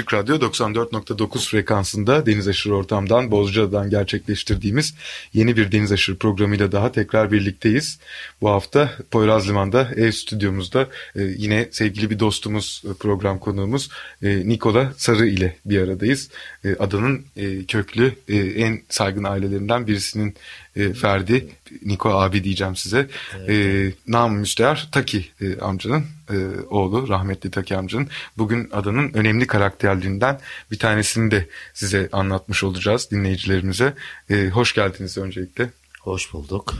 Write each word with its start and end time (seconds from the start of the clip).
Açık 0.00 0.14
Radyo 0.14 0.36
94.9 0.36 1.50
frekansında 1.50 2.26
Deniz 2.26 2.48
Aşırı 2.48 2.74
Ortam'dan 2.74 3.30
Bozcaada'dan 3.30 3.90
gerçekleştirdiğimiz 3.90 4.94
yeni 5.32 5.56
bir 5.56 5.72
Deniz 5.72 5.92
Aşırı 5.92 6.16
programıyla 6.16 6.72
daha 6.72 6.92
tekrar 6.92 7.32
birlikteyiz. 7.32 7.98
Bu 8.40 8.48
hafta 8.48 8.92
Poyraz 9.10 9.48
Liman'da 9.48 9.90
ev 9.96 10.10
stüdyomuzda 10.10 10.88
e, 11.16 11.22
yine 11.22 11.68
sevgili 11.72 12.10
bir 12.10 12.18
dostumuz 12.18 12.82
e, 12.90 12.94
program 12.94 13.38
konuğumuz 13.38 13.90
e, 14.22 14.48
Nikola 14.48 14.92
Sarı 14.96 15.26
ile 15.26 15.56
bir 15.64 15.80
aradayız. 15.80 16.30
E, 16.64 16.76
adanın 16.76 17.24
e, 17.36 17.64
köklü 17.64 18.14
e, 18.28 18.36
en 18.36 18.80
saygın 18.88 19.24
ailelerinden 19.24 19.86
birisinin 19.86 20.34
e, 20.76 20.92
Ferdi, 20.92 21.48
Niko 21.86 22.10
abi 22.10 22.44
diyeceğim 22.44 22.76
size. 22.76 23.08
Evet. 23.38 23.50
E, 23.50 23.92
Nam 24.06 24.36
Müstehar 24.36 24.88
Taki 24.92 25.28
e, 25.40 25.58
amcanın 25.58 26.04
e, 26.32 26.60
oğlu, 26.70 27.08
rahmetli 27.08 27.50
Taki 27.50 27.76
amcanın. 27.76 28.08
Bugün 28.38 28.70
adanın 28.72 29.12
önemli 29.14 29.46
karakterlerinden 29.46 30.40
bir 30.70 30.78
tanesini 30.78 31.30
de 31.30 31.48
size 31.74 32.08
anlatmış 32.12 32.64
olacağız 32.64 33.08
dinleyicilerimize. 33.10 33.94
E, 34.30 34.48
hoş 34.48 34.74
geldiniz 34.74 35.18
öncelikle. 35.18 35.70
Hoş 36.00 36.32
bulduk. 36.32 36.74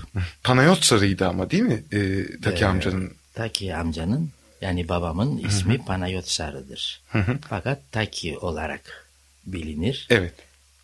Panayot 0.44 0.84
Sarı'ydı 0.84 1.28
ama 1.28 1.50
değil 1.50 1.62
mi 1.62 1.84
e, 1.92 2.26
Taki 2.40 2.64
ee, 2.64 2.66
amcanın? 2.66 3.12
Taki 3.34 3.76
amcanın 3.76 4.30
yani 4.60 4.88
babamın 4.88 5.38
ismi 5.38 5.74
Hı-hı. 5.78 5.84
Panayot 5.84 6.28
Sarı'dır. 6.28 7.00
Hı-hı. 7.08 7.38
Fakat 7.48 7.92
Taki 7.92 8.38
olarak 8.38 9.06
bilinir. 9.46 10.06
Evet. 10.10 10.34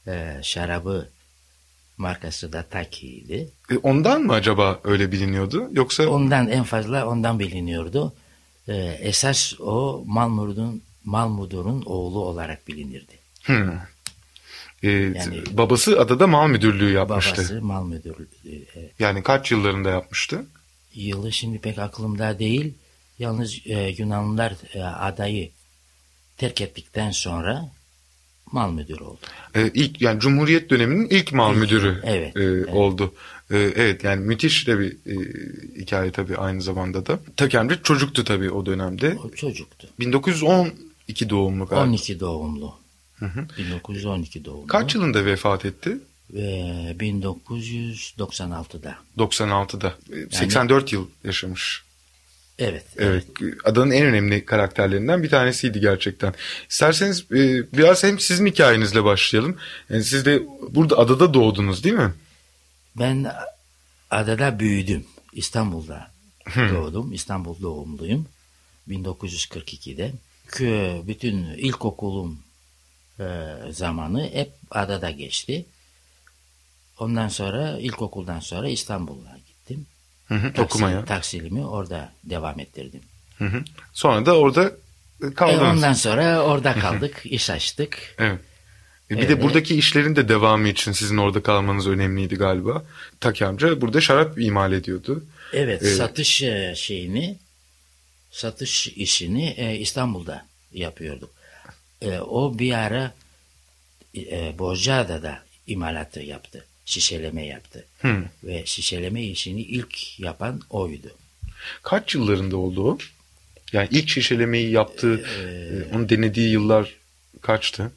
Ee, 0.07 0.41
şarabı 0.43 1.09
markası 1.97 2.53
da 2.53 2.63
Taki'ydi. 2.63 3.49
E 3.71 3.77
ondan 3.77 4.23
mı 4.23 4.33
acaba 4.33 4.81
öyle 4.85 5.13
biliniyordu 5.13 5.69
yoksa? 5.73 6.09
Ondan 6.09 6.49
en 6.49 6.65
fazla 6.65 7.07
ondan 7.07 7.39
biliniyordu. 7.39 8.15
Ee, 8.69 8.99
esas 9.01 9.61
o 9.61 10.05
Malmudur'un 10.07 10.83
Malmudur'un 11.05 11.83
oğlu 11.83 12.21
olarak 12.21 12.69
bilinirdi. 12.69 13.19
Hmm. 13.43 13.71
Ee, 14.83 14.91
yani, 14.91 15.43
babası 15.51 16.01
adada 16.01 16.27
mal 16.27 16.49
müdürlüğü 16.49 16.93
yapmıştı. 16.93 17.37
Babası 17.37 17.63
mal 17.63 17.87
müdürlüğü. 17.87 18.29
Evet. 18.77 18.93
Yani 18.99 19.23
kaç 19.23 19.51
yıllarında 19.53 19.91
yapmıştı? 19.91 20.47
Yılı 20.95 21.33
şimdi 21.33 21.59
pek 21.59 21.79
aklımda 21.79 22.39
değil. 22.39 22.75
Yalnız 23.19 23.67
e, 23.67 23.95
Yunanlılar 23.99 24.55
e, 24.75 24.83
adayı 24.83 25.51
terk 26.37 26.61
ettikten 26.61 27.11
sonra 27.11 27.71
mal 28.53 28.73
müdürü 28.73 29.05
oldu. 29.05 29.21
Ee, 29.55 29.71
ilk 29.75 30.03
yani 30.03 30.21
Cumhuriyet 30.21 30.71
döneminin 30.71 31.09
ilk 31.09 31.33
mal 31.33 31.53
ilk, 31.53 31.61
müdürü 31.61 32.01
evet, 32.05 32.37
e, 32.37 32.43
evet. 32.43 32.69
oldu. 32.69 33.15
E, 33.51 33.59
evet 33.59 34.05
yani 34.05 34.21
müthiş 34.25 34.67
de 34.67 34.79
bir 34.79 34.93
e, 34.93 35.15
hikaye 35.81 36.11
tabii 36.11 36.37
aynı 36.37 36.63
zamanda 36.63 37.07
da. 37.07 37.19
Takemci 37.37 37.79
çocuktu 37.83 38.25
tabii 38.25 38.51
o 38.51 38.67
dönemde. 38.67 39.19
O 39.25 39.31
çocuktu. 39.31 39.89
1912 40.01 41.31
doğumlu 41.31 41.67
galiba. 41.67 41.85
12 41.85 42.21
doğumlu. 42.21 42.75
Hı 43.19 43.27
hı. 43.27 43.47
1912 43.59 44.45
doğumlu. 44.45 44.67
Kaç 44.67 44.95
yılında 44.95 45.25
vefat 45.25 45.65
etti? 45.65 45.99
Ve 46.31 46.97
1996'da. 47.01 48.99
96'da. 49.19 49.95
Yani, 50.11 50.27
84 50.31 50.93
yıl 50.93 51.07
yaşamış. 51.25 51.87
Evet, 52.59 52.85
evet. 52.97 53.25
Evet. 53.43 53.55
Adanın 53.65 53.91
en 53.91 54.07
önemli 54.07 54.45
karakterlerinden 54.45 55.23
bir 55.23 55.29
tanesiydi 55.29 55.81
gerçekten. 55.81 56.35
İsterseniz 56.71 57.21
e, 57.21 57.73
biraz 57.73 58.05
hem 58.05 58.19
sizin 58.19 58.47
hikayenizle 58.47 59.05
başlayalım. 59.05 59.57
Yani 59.91 60.05
siz 60.05 60.25
de 60.25 60.43
burada 60.71 60.99
adada 60.99 61.35
doğdunuz 61.35 61.85
değil 61.85 61.95
mi? 61.95 62.13
Ben 62.99 63.33
adada 64.11 64.59
büyüdüm. 64.59 65.07
İstanbul'da 65.33 66.11
doğdum. 66.57 67.13
İstanbul 67.13 67.63
doğumluyum. 67.63 68.29
1942'de. 68.89 70.13
Bütün 71.07 71.45
ilkokulum 71.45 72.39
e, 73.21 73.25
zamanı 73.71 74.31
hep 74.33 74.53
adada 74.71 75.11
geçti. 75.11 75.67
Ondan 76.99 77.29
sonra 77.29 77.79
ilkokuldan 77.79 78.41
sonra 78.41 78.69
İstanbul'a 78.69 79.39
gittim. 79.47 79.87
Hı 80.29 80.35
hı, 80.35 80.53
Taksil, 80.53 80.63
okumaya. 80.63 81.05
Taksilimi 81.05 81.65
orada 81.65 82.13
devam 82.25 82.61
ettirdim. 82.61 83.03
Hı 83.39 83.45
hı. 83.45 83.65
Sonra 83.93 84.27
da 84.27 84.39
orada 84.39 84.73
kaldınız. 85.35 85.61
E 85.61 85.65
ondan 85.65 85.93
sonra 85.93 86.41
orada 86.43 86.75
kaldık, 86.75 87.23
iş 87.25 87.51
açtık. 87.51 88.15
Evet. 88.19 88.41
E 89.11 89.15
bir 89.15 89.19
evet. 89.19 89.29
de 89.31 89.43
buradaki 89.43 89.75
işlerin 89.75 90.17
de 90.17 90.29
devamı 90.29 90.69
için 90.69 90.93
sizin 90.93 91.17
orada 91.17 91.43
kalmanız 91.43 91.87
önemliydi 91.87 92.35
galiba. 92.35 92.85
Taki 93.21 93.47
amca 93.47 93.81
burada 93.81 94.01
şarap 94.01 94.41
imal 94.41 94.73
ediyordu. 94.73 95.25
Evet, 95.53 95.83
ee, 95.83 95.87
satış 95.87 96.43
e, 96.43 96.75
şeyini, 96.77 97.37
satış 98.31 98.89
işini 98.89 99.55
e, 99.57 99.77
İstanbul'da 99.77 100.47
yapıyorduk. 100.73 101.31
O 102.21 102.59
bir 102.59 102.73
ara 102.73 103.15
Bozcaada'da 104.59 105.43
imalatı 105.67 106.21
yaptı 106.21 106.65
şişeleme 106.87 107.47
yaptı. 107.47 107.85
Hmm. 108.01 108.25
Ve 108.45 108.63
şişeleme 108.67 109.25
işini 109.25 109.63
ilk 109.63 110.21
yapan 110.21 110.61
oydu. 110.71 111.11
Kaç 111.83 112.15
yıllarında 112.15 112.57
oldu 112.57 112.91
o? 112.91 112.99
Yani 113.73 113.89
ilk 113.91 114.09
şişelemeyi 114.09 114.71
yaptığı, 114.71 115.19
ee, 115.19 115.95
onu 115.95 116.09
denediği 116.09 116.51
yıllar 116.51 116.95
kaçtı? 117.41 117.93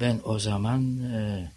Ben 0.00 0.20
o 0.24 0.38
zaman 0.38 0.98
e, 1.04 1.50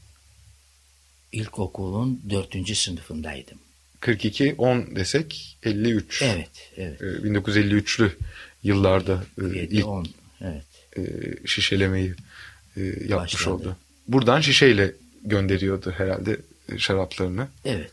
ilkokulun 1.31 2.21
dördüncü 2.29 2.75
sınıfındaydım. 2.75 3.57
42, 3.99 4.55
10 4.57 4.95
desek 4.95 5.57
53. 5.63 6.21
Evet, 6.21 6.71
evet. 6.77 7.01
E, 7.01 7.05
1953'lü 7.05 8.11
yıllarda 8.63 9.23
e, 9.41 9.57
7, 9.57 9.75
ilk 9.75 9.87
10, 9.87 10.07
evet. 10.41 10.65
e, 10.97 11.01
şişelemeyi 11.47 12.15
e, 12.77 12.81
yapmış 12.83 13.33
Başladı. 13.33 13.53
oldu. 13.53 13.77
Buradan 14.07 14.41
şişeyle 14.41 14.93
gönderiyordu 15.23 15.91
herhalde 15.97 16.37
e, 16.71 16.77
şaraplarını. 16.77 17.47
Evet. 17.65 17.91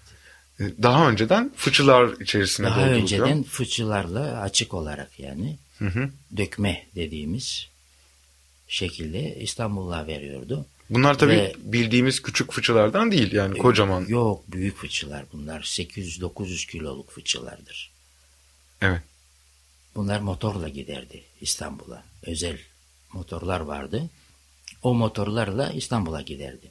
E, 0.60 0.64
daha 0.82 1.10
önceden 1.10 1.52
fıçılar 1.56 2.20
içerisine 2.20 2.66
Daha 2.66 2.88
önceden 2.88 3.42
fıçılarla 3.42 4.40
açık 4.40 4.74
olarak 4.74 5.20
yani 5.20 5.58
hı 5.78 5.86
hı. 5.86 6.10
dökme 6.36 6.86
dediğimiz 6.94 7.68
şekilde 8.74 9.36
İstanbul'a 9.36 10.06
veriyordu. 10.06 10.66
Bunlar 10.90 11.18
tabii 11.18 11.32
Ve, 11.32 11.54
bildiğimiz 11.58 12.22
küçük 12.22 12.52
fıçılardan 12.52 13.12
değil 13.12 13.32
yani 13.32 13.58
kocaman. 13.58 14.04
Yok 14.08 14.44
büyük 14.52 14.76
fıçılar 14.76 15.24
bunlar 15.32 15.60
800-900 15.60 16.70
kiloluk 16.70 17.10
fıçılardır. 17.10 17.90
Evet. 18.80 19.02
Bunlar 19.94 20.20
motorla 20.20 20.68
giderdi 20.68 21.22
İstanbul'a. 21.40 22.04
Özel 22.26 22.58
motorlar 23.12 23.60
vardı. 23.60 24.10
O 24.82 24.94
motorlarla 24.94 25.70
İstanbul'a 25.70 26.22
giderdi. 26.22 26.70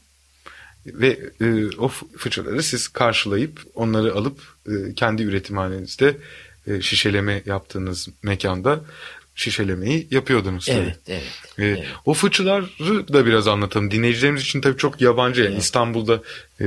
Ve 0.86 1.20
e, 1.42 1.78
o 1.78 1.88
fıçıları 2.18 2.64
siz 2.64 2.88
karşılayıp 2.88 3.62
onları 3.76 4.14
alıp 4.14 4.42
e, 4.68 4.94
kendi 4.96 5.24
üretimhanenizde 5.24 6.18
e, 6.68 6.82
şişeleme 6.82 7.44
yaptığınız 7.46 8.10
mekanda 8.24 8.82
şişelemeyi 9.36 10.08
yapıyordunuz. 10.12 10.70
Evet, 10.70 11.00
tabii. 11.06 11.16
evet, 11.16 11.24
ee, 11.58 11.66
evet. 11.66 11.88
O 12.06 12.14
fıçıları 12.14 12.66
da 13.14 13.26
biraz 13.26 13.48
anlatalım. 13.48 13.92
Dinleyicilerimiz 13.92 14.42
için 14.42 14.62
tabii 14.62 14.78
çok 14.78 15.02
yabancı. 15.02 15.42
Yani 15.42 15.54
evet. 15.54 15.64
İstanbul'da 15.64 16.22
e, 16.62 16.66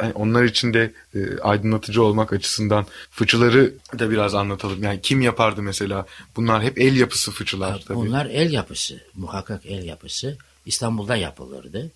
yani 0.00 0.12
onlar 0.14 0.44
için 0.44 0.74
de 0.74 0.92
e, 1.14 1.38
aydınlatıcı 1.38 2.02
olmak 2.02 2.32
açısından 2.32 2.86
fıçıları 3.10 3.74
da 3.98 4.10
biraz 4.10 4.34
anlatalım. 4.34 4.82
Yani 4.82 5.00
kim 5.02 5.20
yapardı 5.20 5.62
mesela? 5.62 6.06
Bunlar 6.36 6.62
hep 6.62 6.78
el 6.78 6.96
yapısı 6.96 7.30
fıçılar 7.30 7.80
tabii. 7.88 7.98
Bunlar 7.98 8.26
el 8.26 8.52
yapısı. 8.52 9.00
Muhakkak 9.14 9.66
el 9.66 9.84
yapısı. 9.84 10.36
İstanbul'da 10.66 11.16
yapılırdı. 11.16 11.90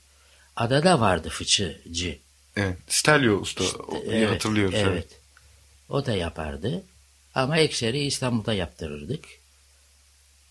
Adada 0.57 1.01
vardı 1.01 1.29
fıçıcı. 1.29 2.19
Evet. 2.57 2.77
Stelio 2.89 3.35
usta. 3.35 3.65
İşte, 3.65 3.79
evet, 4.11 4.31
hatırlıyorum. 4.31 4.75
Evet. 4.77 4.89
evet. 4.93 5.09
O 5.89 6.07
da 6.07 6.13
yapardı. 6.13 6.83
Ama 7.35 7.59
ekseri 7.59 7.99
İstanbul'da 7.99 8.55
yaptırırdık. 8.55 9.25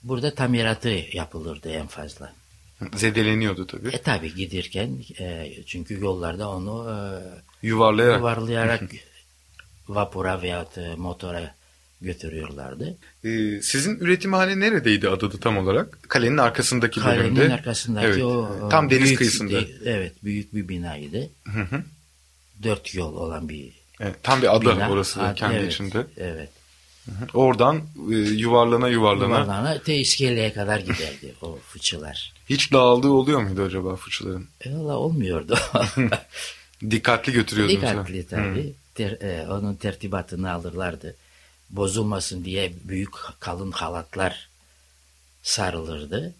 Burada 0.05 0.35
tamiratı 0.35 0.89
yapılırdı 1.13 1.69
en 1.69 1.87
fazla. 1.87 2.33
Zedeleniyordu 2.95 3.67
tabii. 3.67 3.87
E 3.89 3.97
tabii 4.01 4.35
giderken 4.35 4.97
e, 5.19 5.53
çünkü 5.65 6.01
yollarda 6.01 6.49
onu 6.49 6.89
e, 6.91 6.95
yuvarlayarak, 7.67 8.17
yuvarlayarak 8.19 8.81
vapura 9.87 10.41
veya 10.41 10.65
motora 10.97 11.55
götürüyorlardı. 12.01 12.97
Ee, 13.23 13.61
sizin 13.61 13.99
üretimhane 13.99 14.59
neredeydi 14.59 15.09
adada 15.09 15.39
tam 15.39 15.57
olarak? 15.57 15.99
Kalenin 16.09 16.37
arkasındaki 16.37 16.99
Kalenin 16.99 17.35
bölümde. 17.35 17.53
arkasındaki 17.53 18.07
Evet, 18.07 18.23
o 18.23 18.69
tam 18.71 18.89
deniz 18.89 19.03
büyük- 19.03 19.17
kıyısında. 19.17 19.59
Evet, 19.85 20.23
büyük 20.23 20.53
bir 20.55 20.67
binaydı. 20.69 21.29
Hı 21.43 21.61
hı. 21.61 21.83
Dört 22.63 22.95
yol 22.95 23.15
olan 23.15 23.49
bir 23.49 23.73
Evet, 23.99 24.15
tam 24.23 24.41
bir 24.41 24.55
ada 24.55 24.75
bina. 24.75 24.89
orası 24.91 25.21
Ad- 25.23 25.35
kendi 25.35 25.55
evet, 25.55 25.73
içinde. 25.73 26.05
Evet. 26.17 26.49
Oradan 27.33 27.77
e, 28.11 28.15
yuvarlana 28.15 28.87
yuvarlana 28.89 29.39
Yuvarlana 29.39 29.79
te 29.81 29.95
iskeleye 29.95 30.53
kadar 30.53 30.79
giderdi 30.79 31.35
o 31.41 31.59
fıçılar. 31.67 32.33
hiç 32.49 32.71
dağıldığı 32.73 33.09
oluyor 33.09 33.41
muydu 33.41 33.63
acaba 33.63 33.95
fıçıların? 33.95 34.47
E, 34.61 34.73
valla 34.73 34.97
olmuyordu. 34.97 35.57
Dikkatli 36.91 37.33
götürüyordunuz. 37.33 37.81
Dikkatli 37.81 38.27
tabii. 38.27 38.73
Ter- 38.95 39.21
e, 39.21 39.47
onun 39.49 39.75
tertibatını 39.75 40.51
alırlardı. 40.51 41.15
Bozulmasın 41.69 42.45
diye 42.45 42.73
büyük 42.83 43.13
kalın 43.39 43.71
halatlar 43.71 44.49
sarılırdı. 45.43 46.33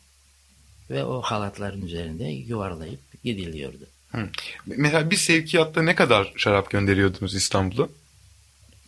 Ve 0.89 1.03
o 1.03 1.21
halatların 1.21 1.81
üzerinde 1.81 2.23
yuvarlayıp 2.23 2.99
gidiliyordu. 3.23 3.87
Hı. 4.11 4.29
Mesela 4.65 5.11
bir 5.11 5.15
sevkiyatta 5.15 5.81
ne 5.81 5.95
kadar 5.95 6.33
şarap 6.37 6.69
gönderiyordunuz 6.69 7.35
İstanbul'a? 7.35 7.87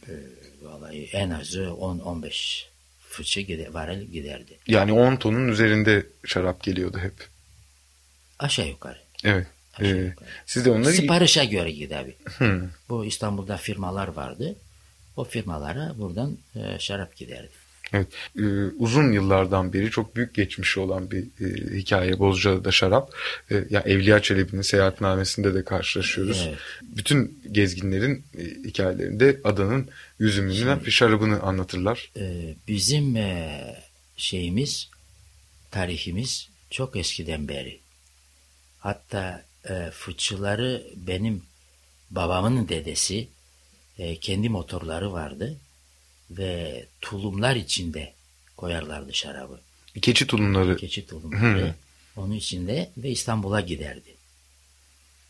Vallahi 0.07 0.36
en 0.93 1.29
azı 1.29 1.59
10-15 1.63 2.63
fıçı 3.09 3.41
gide, 3.41 3.73
varil 3.73 4.01
giderdi. 4.11 4.57
Yani 4.67 4.93
10 4.93 5.15
tonun 5.15 5.47
üzerinde 5.47 6.05
şarap 6.25 6.63
geliyordu 6.63 6.97
hep. 6.99 7.13
Aşağı 8.39 8.67
yukarı. 8.67 8.97
Evet. 9.23 9.47
Aşağı 9.73 9.97
Ee, 9.97 10.01
yukarı. 10.05 10.29
siz 10.45 10.65
de 10.65 10.69
onları... 10.69 10.93
Siparişe 10.93 11.45
göre 11.45 11.71
giderdi. 11.71 12.15
Hı. 12.37 12.69
Bu 12.89 13.05
İstanbul'da 13.05 13.57
firmalar 13.57 14.07
vardı. 14.07 14.55
O 15.15 15.23
firmalara 15.23 15.93
buradan 15.97 16.37
e, 16.55 16.79
şarap 16.79 17.15
giderdi. 17.15 17.49
Evet. 17.93 18.07
Ee, 18.39 18.43
uzun 18.77 19.11
yıllardan 19.11 19.73
beri 19.73 19.91
çok 19.91 20.15
büyük 20.15 20.33
geçmişi 20.35 20.79
olan 20.79 21.11
bir 21.11 21.23
e, 21.23 21.77
hikaye 21.77 22.19
Bozcaada'da 22.19 22.71
şarap. 22.71 23.13
E, 23.51 23.63
ya 23.69 23.81
Evliya 23.81 24.21
Çelebi'nin 24.21 24.61
seyahatnamesinde 24.61 25.53
de 25.53 25.63
karşılaşıyoruz. 25.63 26.45
Evet. 26.47 26.57
Bütün 26.81 27.43
gezginlerin 27.51 28.23
e, 28.37 28.43
hikayelerinde 28.43 29.41
adanın 29.43 29.89
üzümünü 30.19 30.85
ve 30.85 30.91
şarabını 30.91 31.41
anlatırlar. 31.41 32.11
E, 32.17 32.55
bizim 32.67 33.15
e, 33.15 33.61
şeyimiz, 34.17 34.89
tarihimiz 35.71 36.49
çok 36.69 36.95
eskiden 36.95 37.47
beri. 37.47 37.79
Hatta 38.79 39.43
e, 39.69 39.89
fıçıları 39.91 40.87
benim 40.95 41.43
babamın 42.11 42.67
dedesi 42.69 43.27
e, 43.99 44.15
kendi 44.15 44.49
motorları 44.49 45.11
vardı 45.11 45.57
ve 46.31 46.85
tulumlar 47.01 47.55
içinde 47.55 48.13
koyarlardı 48.57 49.13
şarabı. 49.13 49.59
Keçi 50.01 50.27
tulumları. 50.27 50.77
Keçi 50.77 51.07
tulumları 51.07 51.67
Hı. 51.67 51.73
onun 52.15 52.33
içinde 52.33 52.91
ve 52.97 53.09
İstanbul'a 53.09 53.61
giderdi. 53.61 54.15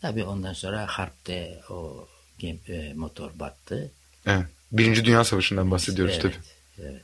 Tabii 0.02 0.24
ondan 0.24 0.54
sonra 0.54 0.86
harpte 0.88 1.62
o 1.70 2.08
gem- 2.40 2.60
e, 2.68 2.94
motor 2.94 3.32
battı. 3.40 3.92
Evet. 4.26 4.46
Birinci 4.72 5.06
Dünya 5.06 5.24
Savaşı'ndan 5.24 5.72
bahsediyoruz 5.72 6.14
Evet, 6.22 6.36
tabii. 6.78 6.88
evet. 6.88 7.02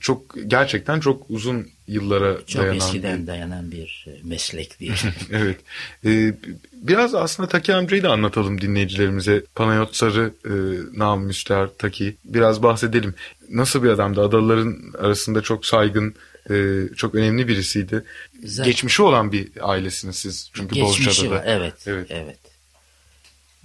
Çok 0.00 0.34
gerçekten 0.46 1.00
çok 1.00 1.26
uzun 1.30 1.68
yıllara 1.88 2.38
Çok 2.46 2.62
dayanan 2.62 2.76
eskiden 2.76 3.22
bir- 3.22 3.26
dayanan 3.26 3.70
bir 3.72 4.06
e, 4.08 4.20
meslek 4.22 4.80
diye. 4.80 4.94
evet. 5.32 5.56
Ee, 6.04 6.34
biraz 6.72 7.14
aslında 7.14 7.48
Taki 7.48 7.74
amcayı 7.74 8.02
da 8.02 8.12
anlatalım 8.12 8.60
dinleyicilerimize. 8.60 9.44
Panayot 9.54 9.96
Sarı, 9.96 10.34
e, 10.44 10.52
Nam 10.98 11.24
Müster, 11.24 11.68
Taki. 11.78 12.16
Biraz 12.24 12.62
bahsedelim. 12.62 13.14
Nasıl 13.50 13.82
bir 13.82 13.88
adamdı? 13.88 14.20
Adalıların 14.22 14.92
arasında 14.98 15.42
çok 15.42 15.66
saygın, 15.66 16.14
e, 16.50 16.54
çok 16.96 17.14
önemli 17.14 17.48
birisiydi. 17.48 18.04
Zaten- 18.44 18.70
Geçmişi 18.70 19.02
olan 19.02 19.32
bir 19.32 19.48
ailesiniz 19.60 20.16
siz. 20.16 20.50
Çünkü 20.52 20.74
Geçmişi 20.74 21.06
Bozcaada'da. 21.08 21.34
var. 21.36 21.42
Evet, 21.46 21.74
Evet. 21.86 22.06
evet. 22.10 22.38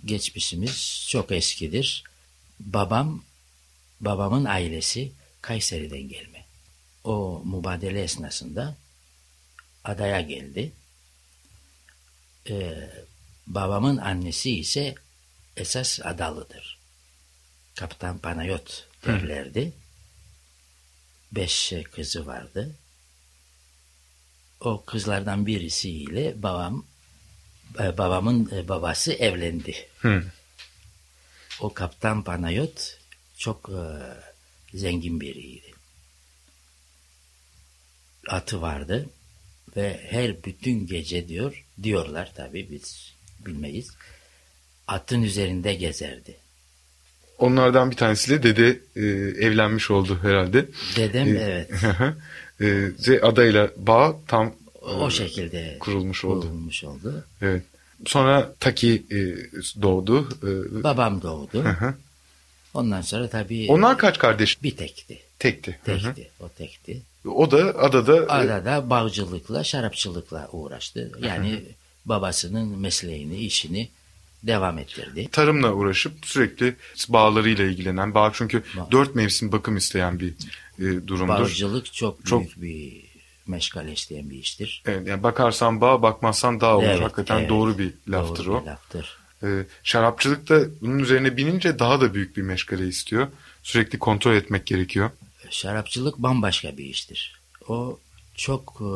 Geçmişimiz 0.05 1.07
çok 1.11 1.31
eskidir. 1.31 2.03
Babam, 2.59 3.23
babamın 4.01 4.45
ailesi 4.45 5.11
Kayseri'den 5.47 6.09
gelme. 6.09 6.45
O 7.03 7.43
mübadele 7.45 8.03
esnasında 8.03 8.77
adaya 9.83 10.21
geldi. 10.21 10.73
Ee, 12.49 12.89
babamın 13.47 13.97
annesi 13.97 14.59
ise 14.59 14.95
esas 15.57 15.99
adalıdır. 16.03 16.79
Kaptan 17.75 18.19
Panayot 18.19 18.87
derlerdi. 19.05 19.73
Beş 21.31 21.73
kızı 21.91 22.25
vardı. 22.25 22.75
O 24.59 24.85
kızlardan 24.85 25.45
birisiyle 25.45 26.43
babam 26.43 26.85
e, 27.79 27.97
babamın 27.97 28.51
e, 28.55 28.67
babası 28.67 29.13
evlendi. 29.13 29.87
Hı. 29.97 30.23
O 31.59 31.73
kaptan 31.73 32.23
Panayot 32.23 32.99
çok 33.37 33.69
e, 33.69 33.81
zengin 34.73 35.21
biriydi. 35.21 35.73
Atı 38.29 38.61
vardı 38.61 39.09
ve 39.77 39.99
her 40.09 40.43
bütün 40.43 40.87
gece 40.87 41.27
diyor 41.27 41.65
diyorlar 41.83 42.31
tabii 42.35 42.67
biz 42.71 43.13
bilmeyiz. 43.45 43.89
Atın 44.87 45.21
üzerinde 45.21 45.73
gezerdi. 45.73 46.37
Onlardan 47.37 47.91
bir 47.91 47.95
tanesiyle 47.95 48.43
dede 48.43 48.79
e, 48.95 49.01
evlenmiş 49.45 49.91
oldu 49.91 50.19
herhalde. 50.21 50.65
Dedem 50.95 51.27
E, 51.27 51.39
evet 51.39 51.71
e, 53.09 53.21
adayla 53.21 53.71
bağ 53.77 54.15
tam 54.27 54.53
o 54.81 55.07
e, 55.07 55.11
şekilde 55.11 55.77
kurulmuş 55.79 56.25
oldu. 56.25 56.41
kurulmuş 56.41 56.83
oldu. 56.83 57.25
Evet. 57.41 57.63
Sonra 58.05 58.53
Taki 58.59 59.03
e, 59.11 59.17
doğdu. 59.81 60.29
E, 60.43 60.83
Babam 60.83 61.21
doğdu. 61.21 61.63
hı 61.63 61.69
hı. 61.69 61.93
Ondan 62.73 63.01
sonra 63.01 63.29
tabii 63.29 63.65
Onlar 63.69 63.97
kaç 63.97 64.17
kardeş? 64.17 64.63
bir 64.63 64.77
tekti. 64.77 65.19
Tekti. 65.39 65.79
Hı 65.85 65.91
hı. 65.93 66.13
Tekti. 66.15 66.31
O 66.39 66.49
tekti. 66.49 67.01
O 67.25 67.51
da 67.51 67.57
adada 67.79 68.15
e, 68.17 68.27
Arada 68.27 68.89
bağcılıkla, 68.89 69.63
şarapçılıkla 69.63 70.49
uğraştı. 70.51 71.11
Yani 71.21 71.63
babasının 72.05 72.79
mesleğini, 72.79 73.35
işini 73.37 73.89
devam 74.43 74.77
ettirdi. 74.77 75.29
tarımla 75.31 75.73
uğraşıp 75.73 76.25
sürekli 76.25 76.75
bağlarıyla 77.09 77.65
ilgilenen, 77.65 78.13
bağ 78.13 78.31
çünkü 78.33 78.63
Bağ. 78.77 78.87
dört 78.91 79.15
mevsim 79.15 79.51
bakım 79.51 79.77
isteyen 79.77 80.19
bir 80.19 80.33
e, 80.79 81.07
durumdur. 81.07 81.27
Bağcılık 81.33 81.93
çok 81.93 82.25
Çok- 82.25 82.41
büyük 82.41 82.61
bir 82.61 83.07
meşgale 83.47 83.93
isteyen 83.93 84.29
bir 84.29 84.35
iştir. 84.37 84.83
Evet, 84.85 85.07
yani 85.07 85.23
bakarsan 85.23 85.81
bağ, 85.81 86.01
bakmazsan 86.01 86.61
dağ 86.61 86.77
olur. 86.77 86.85
Evet, 86.85 87.01
Hakikaten 87.01 87.39
evet. 87.39 87.49
doğru 87.49 87.77
bir 87.77 87.93
laftır 88.07 88.45
Doğru 88.45 88.57
o. 88.57 88.61
bir 88.61 88.65
laftır. 88.67 89.17
E, 89.43 89.65
şarapçılık 89.83 90.49
da 90.49 90.81
bunun 90.81 90.99
üzerine 90.99 91.37
binince 91.37 91.79
daha 91.79 92.01
da 92.01 92.13
büyük 92.13 92.37
bir 92.37 92.41
meşgale 92.41 92.87
istiyor. 92.87 93.27
Sürekli 93.63 93.99
kontrol 93.99 94.35
etmek 94.35 94.65
gerekiyor. 94.65 95.11
Şarapçılık 95.49 96.17
bambaşka 96.17 96.77
bir 96.77 96.85
iştir. 96.85 97.39
O 97.67 97.99
çok 98.35 98.81
e, 98.81 98.91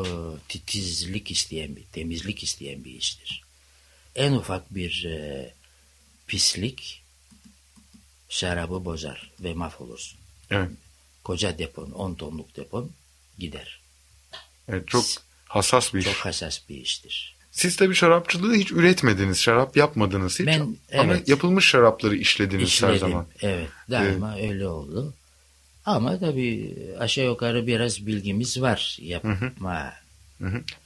titizlik 0.48 1.30
isteyen 1.30 1.76
bir, 1.76 1.84
temizlik 1.84 2.42
isteyen 2.42 2.84
bir 2.84 2.94
iştir. 2.94 3.42
En 4.16 4.32
ufak 4.32 4.74
bir 4.74 5.04
e, 5.04 5.54
pislik 6.26 7.02
şarabı 8.28 8.84
bozar 8.84 9.30
ve 9.40 9.54
mahvolursun. 9.54 10.18
Evet. 10.50 10.70
Koca 11.24 11.58
depon, 11.58 11.90
10 11.90 12.14
tonluk 12.14 12.56
depon 12.56 12.90
gider. 13.38 13.80
evet 14.68 14.88
çok 14.88 15.04
hassas 15.44 15.94
bir 15.94 15.98
iş. 15.98 16.04
Çok 16.04 16.16
hassas 16.16 16.60
bir 16.68 16.76
iştir. 16.76 17.36
Siz 17.52 17.76
tabii 17.76 17.94
şarapçılığı 17.94 18.54
hiç 18.54 18.72
üretmediniz, 18.72 19.38
şarap 19.40 19.76
yapmadınız 19.76 20.40
hiç. 20.40 20.46
Ben, 20.46 20.60
Ama 20.98 21.12
evet. 21.14 21.28
yapılmış 21.28 21.66
şarapları 21.66 22.16
işlediniz 22.16 22.62
her 22.62 22.66
İşledim. 22.66 22.98
zaman. 22.98 23.26
Evet, 23.42 23.68
daima 23.90 24.36
öyle 24.36 24.68
oldu. 24.68 25.14
Ama 25.86 26.18
tabii 26.18 26.76
aşağı 26.98 27.24
yukarı 27.26 27.66
biraz 27.66 28.06
bilgimiz 28.06 28.60
var 28.62 28.98
yapma. 29.00 29.30
Hı 29.40 29.44
hı. 29.44 29.50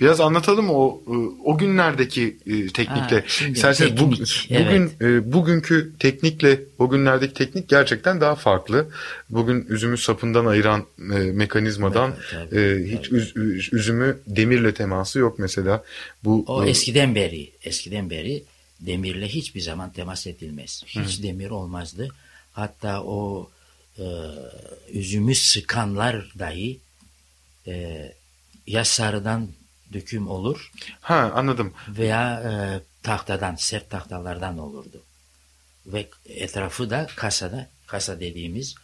Biraz 0.01 0.21
anlatalım 0.21 0.71
o 0.71 1.03
e, 1.07 1.15
o 1.45 1.59
günlerdeki 1.59 2.37
e, 2.47 2.67
teknikle. 2.73 3.25
İsterseniz 3.53 4.01
bu- 4.01 4.11
teknik, 4.11 4.51
bugün 4.51 4.93
e, 5.01 5.33
bugünkü 5.33 5.93
teknikle 5.99 6.61
o 6.79 6.89
günlerdeki 6.91 7.35
teknik 7.35 7.69
gerçekten 7.69 8.21
daha 8.21 8.35
farklı. 8.35 8.87
Bugün 9.31 9.67
üzümü 9.69 9.99
sapından 9.99 10.47
ayıran 10.47 10.85
mekanizmadan 11.33 12.15
Evet, 12.31 12.51
tabii, 12.51 12.61
e, 12.61 12.99
hiç 12.99 13.07
üz- 13.13 13.35
üz- 13.35 13.77
üzümü 13.77 14.19
demirle 14.27 14.75
teması 14.75 15.19
yok 15.19 15.39
mesela. 15.39 15.85
Bu 16.25 16.45
O 16.47 16.65
eskiden 16.65 17.15
beri, 17.15 17.51
eskiden 17.65 18.11
beri 18.11 18.43
demirle 18.81 19.29
hiçbir 19.29 19.61
zaman 19.61 19.93
temas 19.93 20.27
edilmez. 20.27 20.83
Hiç 20.87 21.23
demir 21.23 21.51
olmazdı. 21.51 22.09
Hatta 22.53 23.03
o 23.03 23.51
e, 23.99 24.05
üzümü 24.93 25.35
sıkanlar 25.35 26.33
dahi 26.39 26.79
e, 27.67 28.13
ya 28.67 28.85
sarıdan 28.85 29.49
döküm 29.93 30.29
olur 30.29 30.71
ha 31.01 31.33
anladım. 31.35 31.73
veya 31.89 32.41
e, 32.41 32.51
tahtadan, 33.03 33.55
sert 33.55 33.91
tahtalardan 33.91 34.59
olurdu. 34.59 35.03
Ve 35.87 36.07
etrafı 36.27 36.91
da 36.91 37.07
kasada, 37.17 37.69
kasa 37.87 38.21
dediğimiz 38.21 38.75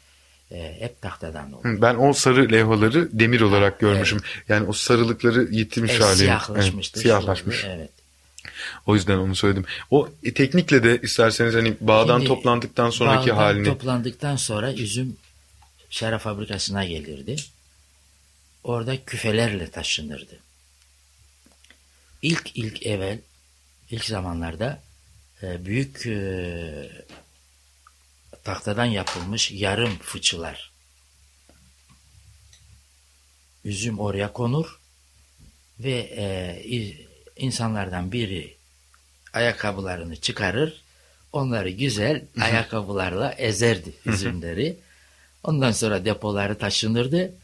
e, 0.50 0.76
hep 0.80 1.02
tahtadan 1.02 1.52
olur. 1.52 1.64
Hı, 1.64 1.82
Ben 1.82 1.94
o 1.94 2.12
sarı 2.12 2.52
levhaları 2.52 3.08
demir 3.18 3.40
olarak 3.40 3.80
görmüşüm. 3.80 4.20
Yani 4.48 4.66
o 4.68 4.72
sarılıkları 4.72 5.42
yitirmiş 5.54 5.92
E, 5.92 5.98
hali. 5.98 6.16
siyahlaşmıştır. 6.16 6.96
Evet, 7.00 7.02
siyahlaşmış. 7.02 7.64
Evet. 7.68 7.90
O 8.86 8.94
yüzden 8.94 9.18
onu 9.18 9.36
söyledim. 9.36 9.64
O 9.90 10.08
e, 10.24 10.34
teknikle 10.34 10.82
de 10.84 11.00
isterseniz 11.02 11.54
hani 11.54 11.74
bağdan 11.80 12.16
Şimdi 12.18 12.28
toplandıktan 12.28 12.90
sonraki 12.90 13.30
bağdan 13.30 13.36
halini. 13.42 13.64
toplandıktan 13.64 14.36
sonra 14.36 14.72
üzüm 14.72 15.16
şarap 15.90 16.20
fabrikasına 16.20 16.84
gelirdi. 16.84 17.36
Orada 18.64 19.04
küfelerle 19.04 19.70
taşınırdı. 19.70 20.38
İlk 22.22 22.56
ilk 22.56 22.86
evvel 22.86 23.18
ilk 23.90 24.04
zamanlarda 24.04 24.82
e, 25.42 25.64
büyük 25.64 26.06
e, 26.06 26.90
tahtadan 28.44 28.84
yapılmış 28.84 29.50
yarım 29.50 29.98
fıçılar. 29.98 30.72
Üzüm 33.64 33.98
oraya 33.98 34.32
konur 34.32 34.80
ve 35.80 35.92
e, 36.16 36.26
insanlardan 37.36 38.12
biri 38.12 38.56
ayakkabılarını 39.32 40.16
çıkarır. 40.16 40.82
Onları 41.32 41.70
güzel 41.70 42.24
ayakkabılarla 42.40 43.32
ezerdi 43.32 43.94
üzümleri. 44.06 44.78
Ondan 45.42 45.72
sonra 45.72 46.04
depoları 46.04 46.58
taşınırdı 46.58 47.34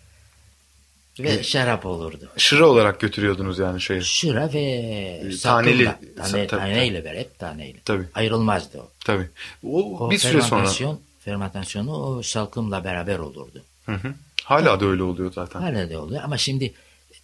ve 1.21 1.43
şarap 1.43 1.87
olurdu. 1.87 2.29
Şıra 2.37 2.67
olarak 2.67 3.01
götürüyordunuz 3.01 3.59
yani 3.59 3.81
şeyi. 3.81 4.03
Şıra 4.03 4.53
ve 4.53 5.21
taneli- 5.23 5.37
salkımla, 5.37 5.99
tane, 6.17 6.47
tabii, 6.47 6.47
taneyle 6.47 7.05
ver, 7.05 7.17
hep 7.17 7.39
taneyle. 7.39 7.79
Tabii. 7.85 8.05
Ayrılmazdı 8.15 8.79
o. 8.79 8.91
Tabii. 9.05 9.29
O, 9.65 9.99
O 10.07 10.11
bir 10.11 10.19
süre 10.19 10.33
sonra. 10.33 10.49
fermentasyon, 10.51 11.01
fermentasyonu 11.21 11.93
o 11.97 12.23
salkımla 12.23 12.85
beraber 12.85 13.19
olurdu. 13.19 13.65
Hı 13.87 13.93
hı. 13.93 14.15
Hala 14.45 14.81
da 14.81 14.87
öyle 14.87 15.03
oluyor 15.03 15.33
zaten. 15.33 15.61
Hala 15.61 15.91
da 15.91 16.01
oluyor 16.01 16.23
ama 16.25 16.39
şimdi 16.39 16.75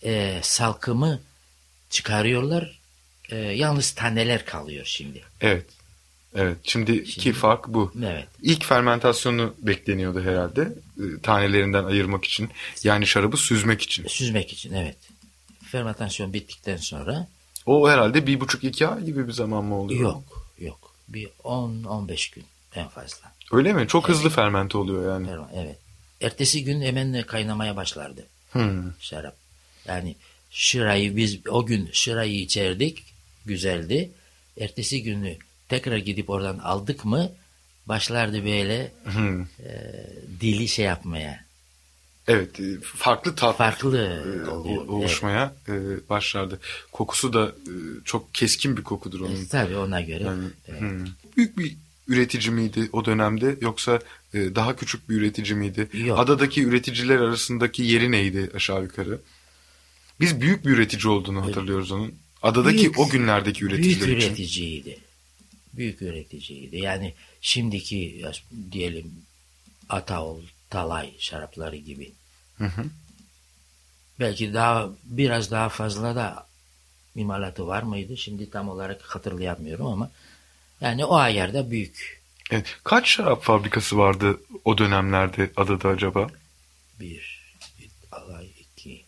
e, 0.04 0.38
salkımı 0.42 1.20
çıkarıyorlar. 1.90 2.78
E, 3.30 3.36
yalnız 3.36 3.90
taneler 3.90 4.44
kalıyor 4.46 4.84
şimdi. 4.86 5.22
Evet. 5.40 5.64
Evet. 6.34 6.56
Şimdiki 6.62 7.12
Şimdi- 7.12 7.32
fark 7.36 7.68
bu. 7.68 7.92
Evet. 8.04 8.26
İlk 8.42 8.64
fermentasyonu 8.64 9.54
bekleniyordu 9.58 10.22
herhalde. 10.22 10.72
E, 10.98 11.20
Tanelerinden 11.22 11.84
ayırmak 11.84 12.24
için. 12.24 12.50
Yani 12.84 13.06
şarabı 13.06 13.36
süzmek 13.36 13.82
için. 13.82 14.06
Süzmek 14.06 14.52
için 14.52 14.72
evet. 14.74 14.96
Fermentasyon 15.64 16.32
bittikten 16.32 16.76
sonra 16.76 17.28
O 17.66 17.88
herhalde 17.88 18.26
bir 18.26 18.40
buçuk 18.40 18.64
iki 18.64 18.86
ay 18.88 19.04
gibi 19.04 19.26
bir 19.28 19.32
zaman 19.32 19.64
mı 19.64 19.74
oluyor? 19.80 20.00
yok 20.00 20.48
yok. 20.58 20.94
Bir 21.08 21.28
10-15 21.44 22.34
gün 22.34 22.44
en 22.74 22.88
fazla. 22.88 23.32
Öyle 23.52 23.72
mi? 23.72 23.88
Çok 23.88 24.08
hızlı 24.08 24.30
fermente 24.30 24.78
oluyor 24.78 25.12
yani. 25.12 25.28
Evet. 25.54 25.78
Ertesi 26.20 26.64
gün 26.64 26.82
hemen 26.82 27.22
kaynamaya 27.26 27.76
başlardı 27.76 28.26
Hmm. 28.52 28.92
şarap. 29.00 29.36
Yani 29.86 30.16
şırayı 30.50 31.16
biz 31.16 31.46
o 31.48 31.66
gün 31.66 31.90
şırayı 31.92 32.40
içerdik. 32.40 33.04
Güzeldi. 33.46 34.10
Ertesi 34.60 35.02
günü 35.02 35.36
tekrar 35.68 35.96
gidip 35.96 36.30
oradan 36.30 36.58
aldık 36.58 37.04
mı 37.04 37.30
başlardı 37.88 38.44
böyle 38.44 38.92
Hmm. 39.04 39.40
e, 39.42 39.46
dili 40.40 40.68
şey 40.68 40.84
yapmaya. 40.84 41.44
Evet. 42.28 42.60
e, 42.60 42.64
Farklı 42.82 43.34
tat 43.34 43.56
Farklı 43.58 43.98
e, 44.46 44.50
oluşmaya 44.90 45.54
e, 45.68 45.72
başlardı. 46.08 46.60
Kokusu 46.92 47.32
da 47.32 47.46
e, 47.48 47.72
çok 48.04 48.34
keskin 48.34 48.76
bir 48.76 48.82
kokudur 48.82 49.20
onun. 49.20 49.36
Evet. 49.36 49.50
Tabii 49.50 49.76
ona 49.76 50.00
göre. 50.00 50.24
Yani, 50.24 50.44
evet. 50.68 50.80
hmm. 50.80 51.04
Büyük 51.36 51.58
bir 51.58 51.76
üretici 52.08 52.50
miydi 52.54 52.88
o 52.92 53.04
dönemde 53.04 53.56
yoksa 53.60 54.00
e, 54.34 54.54
daha 54.54 54.76
küçük 54.76 55.08
bir 55.08 55.14
üretici 55.16 55.54
miydi? 55.54 55.88
Yok. 55.92 56.18
Adadaki 56.18 56.62
üreticiler 56.64 57.16
arasındaki 57.16 57.82
yeri 57.82 58.10
neydi 58.10 58.50
aşağı 58.54 58.82
yukarı? 58.82 59.20
Biz 60.20 60.40
büyük 60.40 60.64
bir 60.66 60.70
üretici 60.70 61.08
olduğunu 61.12 61.46
hatırlıyoruz 61.46 61.92
onun. 61.92 62.14
Adadaki 62.42 62.78
Büyük- 62.78 62.98
o 62.98 63.08
günlerdeki 63.08 63.64
üreticiler 63.64 64.06
Büyük 64.06 64.18
için. 64.22 64.28
üreticiydi. 64.30 64.98
Büyük 65.72 66.02
üreticiydi. 66.02 66.76
Yani 66.76 67.14
şimdiki 67.44 68.24
diyelim 68.72 69.24
Ataol, 69.88 70.40
Talay 70.70 71.14
şarapları 71.18 71.76
gibi. 71.76 72.12
Hı 72.58 72.64
hı. 72.64 72.84
Belki 74.20 74.54
daha 74.54 74.88
biraz 75.04 75.50
daha 75.50 75.68
fazla 75.68 76.16
da 76.16 76.46
imalatı 77.16 77.66
var 77.66 77.82
mıydı? 77.82 78.16
Şimdi 78.16 78.50
tam 78.50 78.68
olarak 78.68 79.02
hatırlayamıyorum 79.02 79.86
ama 79.86 80.10
yani 80.80 81.04
o 81.04 81.14
ayarda 81.14 81.70
büyük 81.70 82.24
Evet. 82.50 82.76
Kaç 82.84 83.08
şarap 83.08 83.42
fabrikası 83.42 83.98
vardı 83.98 84.40
o 84.64 84.78
dönemlerde 84.78 85.50
adada 85.56 85.88
acaba? 85.88 86.28
bir, 87.00 87.54
bir 87.78 87.90
alay 88.12 88.50
iki, 88.60 89.04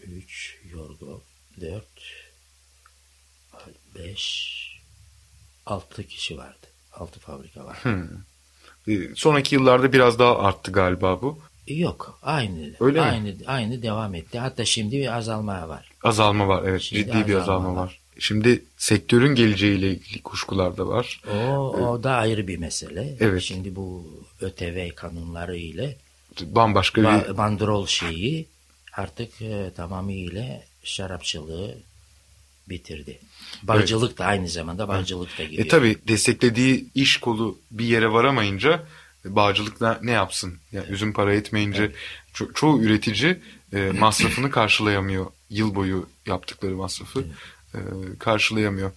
üç, 0.00 0.58
yorgo, 0.64 1.22
dört, 1.60 2.26
beş, 3.94 4.56
altı 5.66 6.06
kişi 6.08 6.38
vardı. 6.38 6.69
Altı 6.92 7.20
fabrika 7.20 7.64
var. 7.64 7.76
Hmm. 7.82 8.04
E, 8.88 9.14
sonraki 9.14 9.54
yıllarda 9.54 9.92
biraz 9.92 10.18
daha 10.18 10.38
arttı 10.38 10.72
galiba 10.72 11.22
bu. 11.22 11.38
Yok 11.66 12.18
aynı 12.22 12.74
Öyle 12.80 13.00
mi? 13.00 13.06
aynı 13.06 13.34
aynı 13.46 13.82
devam 13.82 14.14
etti. 14.14 14.38
Hatta 14.38 14.64
şimdi 14.64 14.96
bir 14.98 15.16
azalma 15.16 15.68
var. 15.68 15.90
Azalma 16.04 16.48
var 16.48 16.62
evet 16.68 16.80
Şimdi 16.80 17.02
ciddi 17.04 17.12
bir 17.28 17.34
azalma 17.34 17.42
azalma 17.42 17.80
var. 17.80 17.86
var. 17.86 18.00
Şimdi 18.18 18.64
sektörün 18.76 19.34
geleceğiyle 19.34 19.90
ilgili 19.90 20.22
kuşkular 20.22 20.76
da 20.76 20.86
var. 20.88 21.20
O, 21.32 21.36
o 21.68 22.02
da 22.02 22.10
ayrı 22.14 22.48
bir 22.48 22.58
mesele. 22.58 23.16
Evet. 23.20 23.42
Şimdi 23.42 23.76
bu 23.76 24.06
ÖTV 24.40 24.90
kanunları 24.94 25.56
ile 25.56 25.96
Bambaşka 26.42 27.02
bir 27.02 27.06
ba- 27.06 27.36
bandrol 27.36 27.86
şeyi 27.86 28.48
artık 28.96 29.42
e, 29.42 29.70
tamamıyla 29.76 30.60
şarapçılığı 30.84 31.74
bitirdi. 32.70 33.18
Balcılık 33.62 34.18
da 34.18 34.24
aynı 34.24 34.48
zamanda 34.48 34.88
balcılık 34.88 35.38
da 35.38 35.44
giriyor. 35.44 35.66
E 35.66 35.68
tabi 35.68 35.96
desteklediği 36.08 36.86
iş 36.94 37.16
kolu 37.16 37.58
bir 37.70 37.84
yere 37.84 38.12
varamayınca 38.12 38.86
e, 39.26 39.36
bağcılık 39.36 39.80
da 39.80 40.00
ne 40.02 40.10
yapsın? 40.10 40.58
Yani 40.72 40.86
üzüm 40.90 41.12
para 41.12 41.34
etmeyince 41.34 41.92
ço- 42.34 42.54
çoğu 42.54 42.82
üretici 42.82 43.36
e, 43.72 43.92
masrafını 43.98 44.50
karşılayamıyor. 44.50 45.26
Yıl 45.50 45.74
boyu 45.74 46.08
yaptıkları 46.26 46.76
masrafı 46.76 47.24
e, 47.74 47.78
karşılayamıyor. 48.18 48.92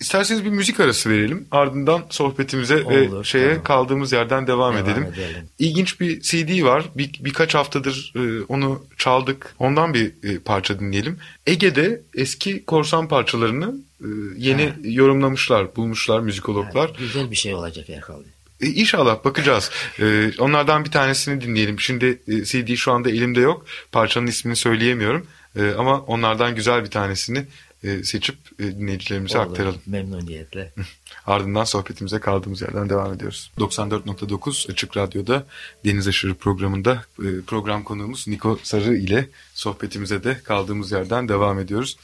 İsterseniz 0.00 0.44
bir 0.44 0.50
müzik 0.50 0.80
arası 0.80 1.10
verelim. 1.10 1.46
Ardından 1.50 2.02
sohbetimize 2.10 2.76
ve 2.76 3.08
Olur, 3.08 3.24
şeye 3.24 3.48
tamam. 3.48 3.64
kaldığımız 3.64 4.12
yerden 4.12 4.46
devam, 4.46 4.74
Devam 4.74 4.86
edelim. 4.88 5.02
edelim. 5.04 5.48
İlginç 5.58 6.00
bir 6.00 6.20
CD 6.20 6.62
var. 6.64 6.84
Bir, 6.94 7.10
birkaç 7.20 7.54
haftadır 7.54 8.12
e, 8.16 8.42
onu 8.48 8.84
çaldık. 8.98 9.54
Ondan 9.58 9.94
bir 9.94 10.06
e, 10.22 10.38
parça 10.38 10.80
dinleyelim. 10.80 11.18
Ege'de 11.46 12.02
eski 12.14 12.64
korsan 12.64 13.08
parçalarını 13.08 13.74
e, 14.00 14.06
yeni 14.36 14.64
Ha. 14.68 14.74
yorumlamışlar, 14.84 15.76
bulmuşlar 15.76 16.20
müzikologlar. 16.20 16.88
Yani 16.88 16.98
güzel 16.98 17.30
bir 17.30 17.36
şey 17.36 17.54
olacak 17.54 17.88
herhalde. 17.88 18.28
E, 18.60 18.66
İnşallah 18.66 19.24
bakacağız. 19.24 19.70
E, 20.00 20.30
onlardan 20.38 20.84
bir 20.84 20.90
tanesini 20.90 21.40
dinleyelim. 21.40 21.80
Şimdi 21.80 22.18
e, 22.28 22.44
CD 22.44 22.74
şu 22.74 22.92
anda 22.92 23.10
elimde 23.10 23.40
yok. 23.40 23.66
Parçanın 23.92 24.26
ismini 24.26 24.56
söyleyemiyorum. 24.56 25.26
E, 25.56 25.70
ama 25.78 26.00
onlardan 26.00 26.54
güzel 26.54 26.84
bir 26.84 26.90
tanesini 26.90 27.44
e, 27.84 28.04
seçip 28.04 28.36
e, 28.58 28.62
dinleyicilerimize 28.64 29.38
Olur, 29.38 29.50
aktaralım. 29.50 29.80
Memnuniyetle. 29.86 30.72
Ardından 31.26 31.64
sohbetimize 31.64 32.18
kaldığımız 32.18 32.62
yerden 32.62 32.88
devam 32.88 33.14
ediyoruz. 33.14 33.50
94.9 33.58 34.72
Açık 34.72 34.96
Radyo'da 34.96 35.46
Deniz 35.84 36.08
Aşırı 36.08 36.34
programında 36.34 37.04
e, 37.18 37.26
program 37.46 37.84
konuğumuz 37.84 38.28
Niko 38.28 38.58
Sarı 38.62 38.96
ile 38.96 39.28
sohbetimize 39.54 40.24
de 40.24 40.40
kaldığımız 40.44 40.92
yerden 40.92 41.28
devam 41.28 41.58
ediyoruz. 41.58 41.96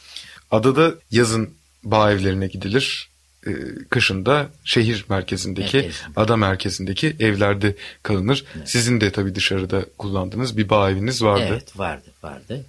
Adada 0.51 0.95
yazın 1.11 1.51
bağ 1.85 2.13
evlerine 2.13 2.47
gidilir. 2.47 3.11
E, 3.47 3.51
Kışın 3.91 4.27
da 4.27 4.51
şehir 4.65 5.05
merkezindeki, 5.09 5.77
Merkezinde. 5.77 6.09
ada 6.17 6.37
merkezindeki 6.37 7.17
evlerde 7.21 7.77
kalınır. 8.03 8.45
Sizin 8.65 9.01
de 9.01 9.13
tabii 9.13 9.35
dışarıda 9.35 9.85
kullandığınız 9.99 10.57
bir 10.57 10.69
bağ 10.69 10.91
eviniz 10.91 11.23
vardı. 11.23 11.45
Evet 11.49 11.79
vardı 11.79 12.13
vardı. 12.23 12.65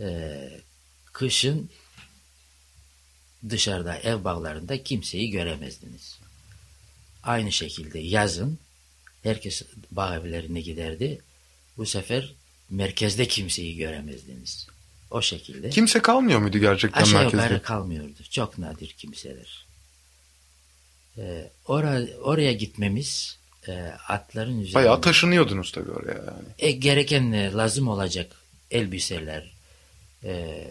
Ee, 0.00 0.60
kışın 1.12 1.70
dışarıda 3.50 3.96
ev 3.96 4.24
bağlarında 4.24 4.82
kimseyi 4.82 5.30
göremezdiniz. 5.30 6.18
Aynı 7.22 7.52
şekilde 7.52 7.98
yazın 7.98 8.58
herkes 9.22 9.62
bağ 9.90 10.16
evlerine 10.16 10.60
giderdi. 10.60 11.20
Bu 11.76 11.86
sefer 11.86 12.34
merkezde 12.70 13.28
kimseyi 13.28 13.76
göremezdiniz. 13.76 14.66
O 15.10 15.22
şekilde. 15.22 15.70
Kimse 15.70 16.02
kalmıyor 16.02 16.40
muydu 16.40 16.58
gerçekten 16.58 17.02
Aşağı 17.02 17.22
merkezde? 17.22 17.36
yukarı 17.42 17.62
kalmıyordu. 17.62 18.22
Çok 18.30 18.58
nadir 18.58 18.88
kimseler. 18.98 19.66
Ee, 21.18 21.50
ora, 21.66 22.00
oraya 22.22 22.52
gitmemiz 22.52 23.38
e, 23.68 23.72
atların 24.08 24.60
üzerinde 24.60 24.74
Bayağı 24.74 25.00
taşınıyordunuz 25.00 25.72
tabii 25.72 25.90
oraya 25.90 26.18
yani. 26.18 26.48
e, 26.58 26.70
gereken 26.70 27.32
e, 27.32 27.52
lazım 27.52 27.88
olacak 27.88 28.36
elbiseler, 28.70 29.52
e, 30.24 30.64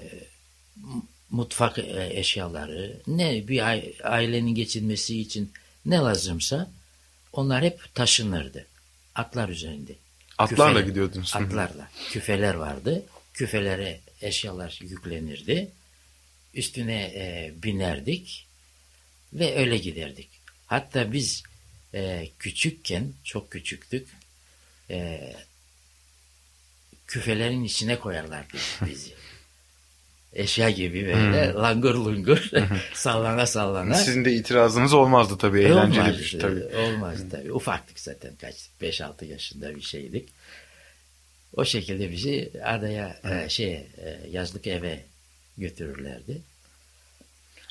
mutfak 1.32 1.80
e, 1.80 2.10
eşyaları, 2.20 3.02
ne 3.08 3.48
bir 3.48 3.68
ai- 3.68 3.94
ailenin 4.04 4.56
geçinmesi 4.56 5.20
için 5.22 5.54
ne 5.86 5.96
lazımsa 5.96 6.72
onlar 7.34 7.64
hep 7.64 7.96
taşınırdı. 7.96 8.66
Atlar 9.16 9.50
üzerinde. 9.50 9.96
Atlarla 10.38 10.80
Küfeler- 10.80 10.86
gidiyordunuz. 10.86 11.36
Atlarla. 11.36 11.90
Küfeler 12.12 12.54
vardı. 12.54 13.04
Küfelere 13.34 14.00
eşyalar 14.22 14.80
yüklenirdi. 14.82 15.72
Üstüne 16.54 17.02
e, 17.04 17.54
binerdik 17.64 18.48
ve 19.34 19.56
öyle 19.58 19.78
giderdik. 19.78 20.30
Hatta 20.68 21.14
biz 21.14 21.44
e, 21.94 22.30
küçükken, 22.40 23.14
çok 23.24 23.52
küçüktük, 23.52 24.08
e, 24.90 25.34
küfelerin 27.08 27.64
içine 27.64 28.00
koyarlardı 28.00 28.58
bizi. 28.86 29.14
Eşya 30.34 30.70
gibi 30.70 31.06
böyle 31.06 31.54
langır 31.54 31.96
lungur 31.96 32.50
sallana 32.94 33.46
sallana. 33.46 33.94
Sizin 33.94 34.26
de 34.26 34.34
itirazınız 34.34 34.94
olmazdı 34.94 35.38
tabii. 35.38 35.60
E, 35.62 35.64
Eğlenceli 35.64 36.02
olmaz, 36.02 36.20
bir 36.20 36.24
şey 36.24 36.40
tabii. 36.40 36.60
e, 36.60 36.78
Olmaz 36.78 37.18
tabii. 37.32 37.54
Ufaktık 37.54 38.00
zaten 38.00 38.32
kaç 38.42 38.56
5-6 38.82 39.26
yaşında 39.26 39.76
bir 39.76 39.82
şeydik. 39.82 40.30
O 41.56 41.66
şekilde 41.66 42.12
bizi 42.12 42.52
adaya 42.66 43.20
e, 43.32 43.50
şey 43.50 43.74
e, 43.74 44.20
yazlık 44.32 44.68
eve 44.68 45.04
götürürlerdi. 45.58 46.42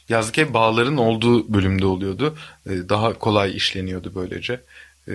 Yazlık 0.08 0.38
ev 0.38 0.54
bağların 0.54 0.96
olduğu 0.96 1.54
bölümde 1.54 1.86
oluyordu. 1.86 2.36
Ee, 2.66 2.70
Daha 2.88 3.18
kolay 3.18 3.56
işleniyordu 3.56 4.12
böylece 4.14 4.60
e, 5.08 5.12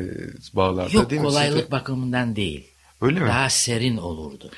bağlarda 0.54 0.94
Yok 0.98 1.10
değil 1.10 1.22
mi? 1.22 1.28
kolaylık 1.28 1.58
Sizde- 1.60 1.72
bakımından 1.72 2.36
değil. 2.36 2.68
Öyle 3.06 3.20
mi? 3.20 3.26
Daha, 3.28 3.36
Daha 3.40 3.50
serin 3.50 3.98
olurdu. 3.98 4.52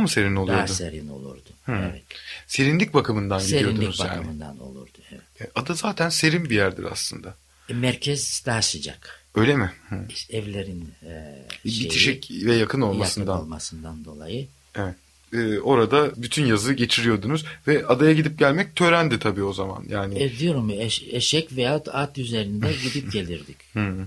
mı 0.00 0.08
serin 0.08 0.36
oluyordu? 0.36 0.58
Daha 0.58 0.68
serin 0.68 1.08
olurdu. 1.08 1.48
Hı. 1.66 1.72
Evet. 1.72 2.02
Serinlik 2.46 2.94
bakımından 2.94 3.38
Serinlik 3.38 3.70
gidiyordunuz 3.72 4.00
yani. 4.00 4.10
bakımından 4.10 4.58
olurdu. 4.58 4.98
Evet. 5.10 5.22
E, 5.40 5.50
Ada 5.60 5.74
zaten 5.74 6.08
serin 6.08 6.50
bir 6.50 6.54
yerdir 6.56 6.84
aslında. 6.92 7.34
E, 7.68 7.74
merkez 7.74 8.42
daha 8.46 8.62
sıcak. 8.62 9.22
Öyle 9.34 9.56
mi? 9.56 9.72
Hı. 9.88 9.96
İşte 10.08 10.36
evlerin 10.36 10.94
e, 11.02 11.38
şeyi, 11.62 11.84
Bitişik 11.84 12.30
ve 12.44 12.54
yakın 12.54 12.80
olmasından. 12.80 13.32
yakın 13.32 13.44
olmasından 13.44 14.04
dolayı. 14.04 14.46
Evet. 14.74 14.94
Ee, 15.34 15.58
orada 15.58 16.10
bütün 16.22 16.46
yazı 16.46 16.72
geçiriyordunuz 16.72 17.44
ve 17.66 17.86
adaya 17.86 18.12
gidip 18.12 18.38
gelmek 18.38 18.76
törendi 18.76 19.18
tabii 19.18 19.42
o 19.42 19.52
zaman. 19.52 19.84
Yani 19.88 20.18
E, 20.22 20.38
diyorum 20.38 20.70
eş- 20.70 21.02
eşek 21.10 21.56
veya 21.56 21.74
at 21.92 22.18
üzerinde 22.18 22.72
gidip 22.82 23.12
gelirdik. 23.12 23.56
hı. 23.72 24.06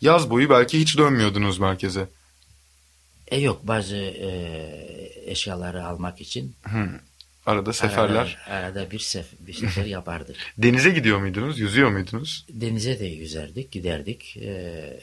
yaz 0.00 0.30
boyu 0.30 0.50
belki 0.50 0.80
hiç 0.80 0.98
dönmüyordunuz 0.98 1.58
merkeze. 1.58 2.08
E 3.28 3.40
yok 3.40 3.60
bazı 3.66 3.96
e, 3.96 4.30
eşyaları 5.26 5.84
almak 5.84 6.20
için 6.20 6.54
Hı. 6.62 6.88
Arada 7.46 7.72
seferler. 7.72 8.38
arada, 8.48 8.66
arada 8.66 8.90
bir, 8.90 8.98
sef, 8.98 9.26
bir 9.40 9.52
sefer 9.54 9.84
yapardık. 9.84 10.36
Denize 10.58 10.90
gidiyor 10.90 11.18
muydunuz? 11.18 11.58
Yüzüyor 11.58 11.90
muydunuz? 11.90 12.46
Denize 12.50 12.98
de 13.00 13.04
yüzerdik, 13.06 13.72
giderdik. 13.72 14.36
E, 14.36 15.00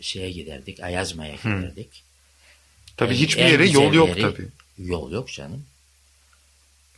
şeye 0.00 0.30
giderdik, 0.30 0.80
Ayazma'ya 0.80 1.34
giderdik. 1.34 2.02
Tabii 2.96 3.14
En- 3.14 3.18
hiçbir 3.18 3.44
yere 3.44 3.68
yol 3.68 3.94
yok 3.94 4.08
yeri- 4.08 4.20
tabii. 4.20 4.48
Yol 4.78 5.12
yok 5.12 5.28
canım. 5.32 5.66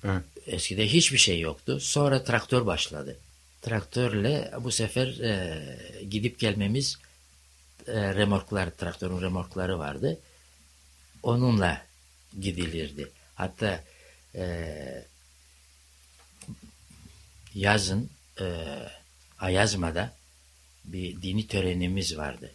Evet. 0.05 0.23
Eskide 0.47 0.87
hiçbir 0.89 1.19
şey 1.19 1.41
yoktu. 1.41 1.81
Sonra 1.81 2.25
traktör 2.25 2.67
başladı. 2.67 3.17
Traktörle 3.63 4.51
bu 4.61 4.71
sefer 4.73 5.07
e, 5.07 5.59
gidip 6.11 6.39
gelmemiz 6.39 6.99
e, 7.87 8.15
remorklar, 8.15 8.71
traktörün 8.71 9.21
remorkları 9.23 9.79
vardı. 9.79 10.19
Onunla 11.27 11.83
gidilirdi. 12.41 13.11
Hatta 13.35 13.85
e, 14.35 15.05
yazın 17.55 18.11
e, 18.41 18.47
Ayazma'da 19.39 20.13
bir 20.85 21.23
dini 21.23 21.47
törenimiz 21.47 22.17
vardı. 22.17 22.53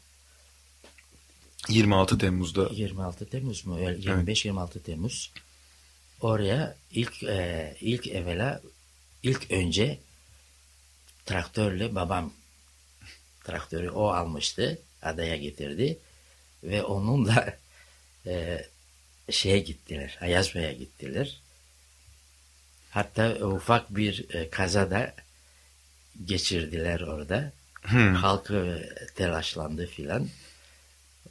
26 1.70 2.18
Temmuz'da 2.18 2.70
26 2.72 3.29
Temmuz 3.29 3.66
mu? 3.66 3.77
Öyle 3.77 3.98
25-26 3.98 4.81
Temmuz. 4.84 5.31
Oraya 6.22 6.75
ilk 6.92 7.24
e, 7.24 7.75
ilk 7.81 8.07
evvela 8.07 8.62
ilk 9.24 9.51
önce 9.51 10.00
traktörle 11.25 11.96
babam 11.96 12.34
traktörü 13.44 13.90
o 13.90 14.07
almıştı. 14.07 14.79
Adaya 15.01 15.36
getirdi. 15.36 16.00
Ve 16.64 16.84
onunla 16.84 17.57
e, 18.25 18.66
şeye 19.29 19.60
gittiler. 19.60 20.18
Ayazma'ya 20.22 20.74
gittiler. 20.74 21.42
Hatta 22.90 23.34
ufak 23.34 23.96
bir 23.96 24.25
e, 24.29 24.50
kazada 24.50 25.16
geçirdiler 26.25 27.01
orada. 27.01 27.53
Hmm. 27.81 28.14
Halk 28.14 28.51
e, 28.51 28.90
telaşlandı 29.16 29.88
filan. 29.88 30.27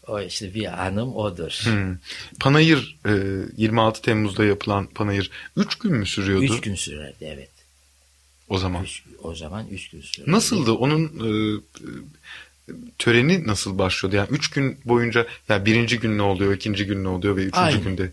O 0.06 0.20
işte 0.20 0.54
bir 0.54 0.86
anım 0.86 1.16
odur. 1.16 1.60
Hmm. 1.64 1.96
Panayır 2.40 2.98
e, 3.06 3.12
26 3.56 4.02
Temmuz'da 4.02 4.44
yapılan 4.44 4.86
panayır 4.86 5.30
3 5.56 5.78
gün 5.78 5.92
mü 5.92 6.06
sürüyordu 6.06 6.54
Üç 6.54 6.60
gün 6.60 6.74
sürerdi 6.74 7.24
evet. 7.24 7.50
o 8.48 8.58
zaman? 8.58 8.84
Üç, 8.84 9.04
o 9.22 9.34
zaman 9.34 9.68
üç 9.68 9.90
gün 9.90 10.00
sürerdi. 10.00 10.32
Nasıldı 10.32 10.72
onun 10.72 11.04
e, 11.04 11.60
töreni 12.98 13.46
nasıl 13.46 13.78
başlıyordu? 13.78 14.16
Yani 14.16 14.28
3 14.30 14.50
gün 14.50 14.78
boyunca 14.84 15.26
yani 15.48 15.66
birinci 15.66 15.98
gün 16.00 16.18
ne 16.18 16.22
oluyor, 16.22 16.52
ikinci 16.54 16.86
gün 16.86 17.04
ne 17.04 17.08
oluyor 17.08 17.36
ve 17.36 17.40
üçüncü 17.40 17.58
Aynı. 17.60 17.78
günde 17.82 18.12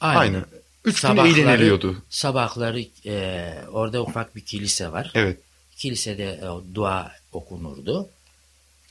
Aynı. 0.00 0.18
aynı. 0.18 0.44
3 0.84 1.00
gün 1.00 1.08
Sabahları- 1.08 1.40
eğleniliyordu. 1.40 2.02
Sabahları 2.10 2.80
e, 3.06 3.54
orada 3.72 4.02
ufak 4.02 4.36
bir 4.36 4.40
kilise 4.40 4.92
var. 4.92 5.10
Evet. 5.14 5.40
Kilisede 5.76 6.24
e, 6.24 6.74
dua 6.74 7.12
okunurdu. 7.32 8.08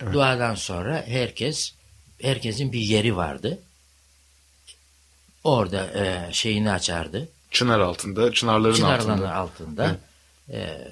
Evet. 0.03 0.13
Duadan 0.13 0.56
sonra 0.56 1.03
herkes 1.08 1.73
herkesin 2.21 2.71
bir 2.73 2.80
yeri 2.80 3.15
vardı. 3.15 3.60
Orada 5.43 5.88
e, 6.06 6.34
şeyini 6.34 6.71
açardı. 6.71 7.30
Çınar 7.51 7.80
altında, 7.80 8.32
çınarların 8.34 8.73
Çınarların 8.75 9.10
altında. 9.10 9.34
altında 9.36 9.97
e, 10.51 10.88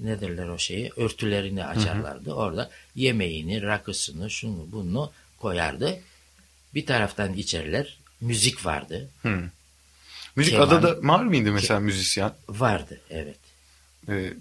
ne 0.00 0.20
derler 0.20 0.48
o 0.48 0.58
şeyi 0.58 0.90
örtülerini 0.96 1.64
açarlardı. 1.64 2.32
Orada 2.32 2.70
yemeğini, 2.94 3.62
rakısını, 3.62 4.30
şunu 4.30 4.66
bunu 4.72 5.12
koyardı. 5.38 6.00
Bir 6.74 6.86
taraftan 6.86 7.32
içerler. 7.32 7.98
Müzik 8.20 8.66
vardı. 8.66 9.10
Hı. 9.22 9.50
Müzik 10.36 10.52
Keman. 10.52 10.66
adada 10.68 11.08
var 11.08 11.24
mıydı 11.24 11.52
mesela 11.52 11.80
müzisyen? 11.80 12.32
Vardı 12.48 13.00
evet. 13.10 13.36
E, 14.08 14.32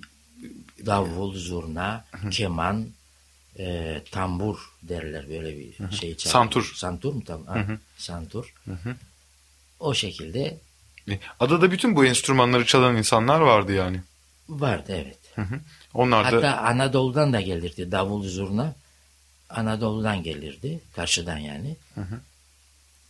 Davul, 0.86 1.36
zurna, 1.36 2.06
keman, 2.32 2.88
e, 3.60 4.02
tambur 4.12 4.58
derler 4.84 5.30
böyle 5.30 5.58
bir 5.58 5.98
şey 5.98 6.18
çalar. 6.18 6.32
Santur. 6.34 6.72
Santur 6.76 7.14
mu 7.14 7.24
tam? 7.24 7.46
Ha, 7.46 7.66
Santur. 7.98 8.54
O 9.80 9.94
şekilde 9.94 10.58
e, 11.10 11.20
adada 11.40 11.72
bütün 11.72 11.96
bu 11.96 12.06
enstrümanları 12.06 12.66
çalan 12.66 12.98
insanlar 12.98 13.40
vardı 13.42 13.74
yani. 13.74 14.02
vardı 14.50 14.94
evet. 15.04 15.18
Hı 15.36 15.42
hı. 15.42 15.60
Onlar 15.94 16.26
da 16.32 16.38
Hatta 16.38 16.58
Anadolu'dan 16.58 17.34
da 17.34 17.42
gelirdi 17.42 17.92
davul 17.92 18.24
zurna. 18.28 18.76
Anadolu'dan 19.50 20.24
gelirdi. 20.24 20.80
Karşıdan 20.96 21.38
yani. 21.38 21.76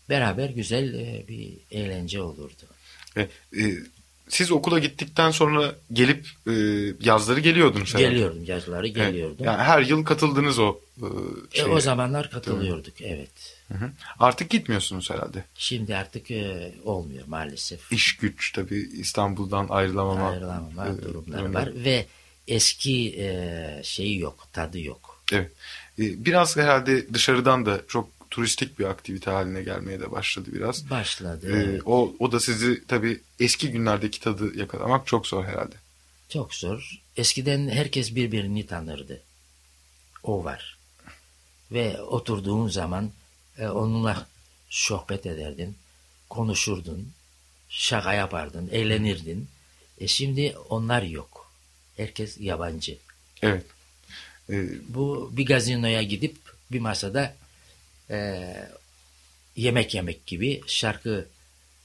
Beraber 0.10 0.50
güzel 0.50 0.94
e, 0.94 1.26
bir 1.28 1.54
eğlence 1.72 2.22
olurdu. 2.22 2.64
E, 3.18 3.22
e, 3.22 3.30
siz 4.30 4.52
okula 4.52 4.80
gittikten 4.80 5.32
sonra 5.32 5.76
gelip 5.94 6.28
e, 6.48 6.52
yazları 7.02 7.40
geliyordunuz 7.40 7.96
herhalde. 7.96 8.10
Geliyordum 8.10 8.44
yazları 8.44 8.86
Evet. 8.88 8.96
geliyordum. 8.96 9.46
Yani 9.46 9.64
her 9.64 9.82
yıl 9.82 10.06
katıldınız 10.06 10.60
o 10.60 10.80
e, 11.02 11.06
E, 11.06 11.58
şeye. 11.62 11.68
o 11.68 11.80
zamanlar 11.80 12.30
katılıyorduk 12.32 13.02
evet. 13.02 13.53
Hı 13.67 13.73
hı. 13.73 13.91
Artık 14.19 14.49
gitmiyorsunuz 14.49 15.10
herhalde. 15.10 15.43
Şimdi 15.56 15.95
artık 15.95 16.32
e, 16.32 16.73
olmuyor 16.84 17.28
maalesef. 17.28 17.91
İş 17.91 18.17
güç 18.17 18.52
tabii 18.52 18.89
İstanbul'dan 18.93 19.67
ayrılamama. 19.69 20.30
Ayrılamama 20.30 20.88
e, 20.88 21.02
durumları 21.02 21.54
var 21.54 21.71
ve 21.76 22.06
eski 22.47 23.15
e, 23.17 23.82
şeyi 23.84 24.19
yok, 24.19 24.47
tadı 24.54 24.80
yok. 24.80 25.23
Evet. 25.32 25.52
E, 25.99 26.26
biraz 26.26 26.58
herhalde 26.58 27.13
dışarıdan 27.13 27.65
da 27.65 27.82
çok 27.88 28.10
turistik 28.30 28.80
bir 28.80 28.86
aktivite 28.86 29.32
haline 29.32 29.63
gelmeye 29.63 29.99
de 29.99 30.12
başladı 30.12 30.49
biraz. 30.54 30.89
Başladı. 30.89 31.47
E, 31.47 31.63
evet. 31.63 31.82
o, 31.86 32.15
o 32.19 32.32
da 32.32 32.39
sizi 32.39 32.88
tabii 32.88 33.21
eski 33.39 33.71
günlerdeki 33.71 34.19
tadı 34.19 34.58
yakalamak 34.58 35.08
çok 35.08 35.28
zor 35.28 35.43
herhalde. 35.43 35.76
Çok 36.30 36.56
zor. 36.56 37.02
Eskiden 37.17 37.69
herkes 37.69 38.15
birbirini 38.15 38.65
tanırdı. 38.65 39.21
O 40.23 40.43
var. 40.43 40.78
Ve 41.71 42.02
oturduğun 42.02 42.67
zaman 42.67 43.12
e, 43.58 43.68
onunla 43.68 44.28
sohbet 44.70 45.26
ederdin, 45.26 45.76
konuşurdun, 46.30 47.12
şaka 47.70 48.13
yapardın, 48.13 48.70
eğlenirdin. 48.72 49.48
E 49.98 50.08
şimdi 50.08 50.56
onlar 50.70 51.02
yok. 51.04 51.52
Herkes 51.98 52.38
yabancı. 52.39 52.98
Evet. 53.42 53.66
E, 54.50 54.66
Bu 54.94 55.32
bir 55.38 55.46
gazinoya 55.46 56.04
gidip 56.04 56.36
bir 56.72 56.80
masada 56.80 57.36
e, 58.10 58.48
yemek 59.56 59.94
yemek 59.96 60.26
gibi, 60.28 60.62
şarkı, 60.68 61.28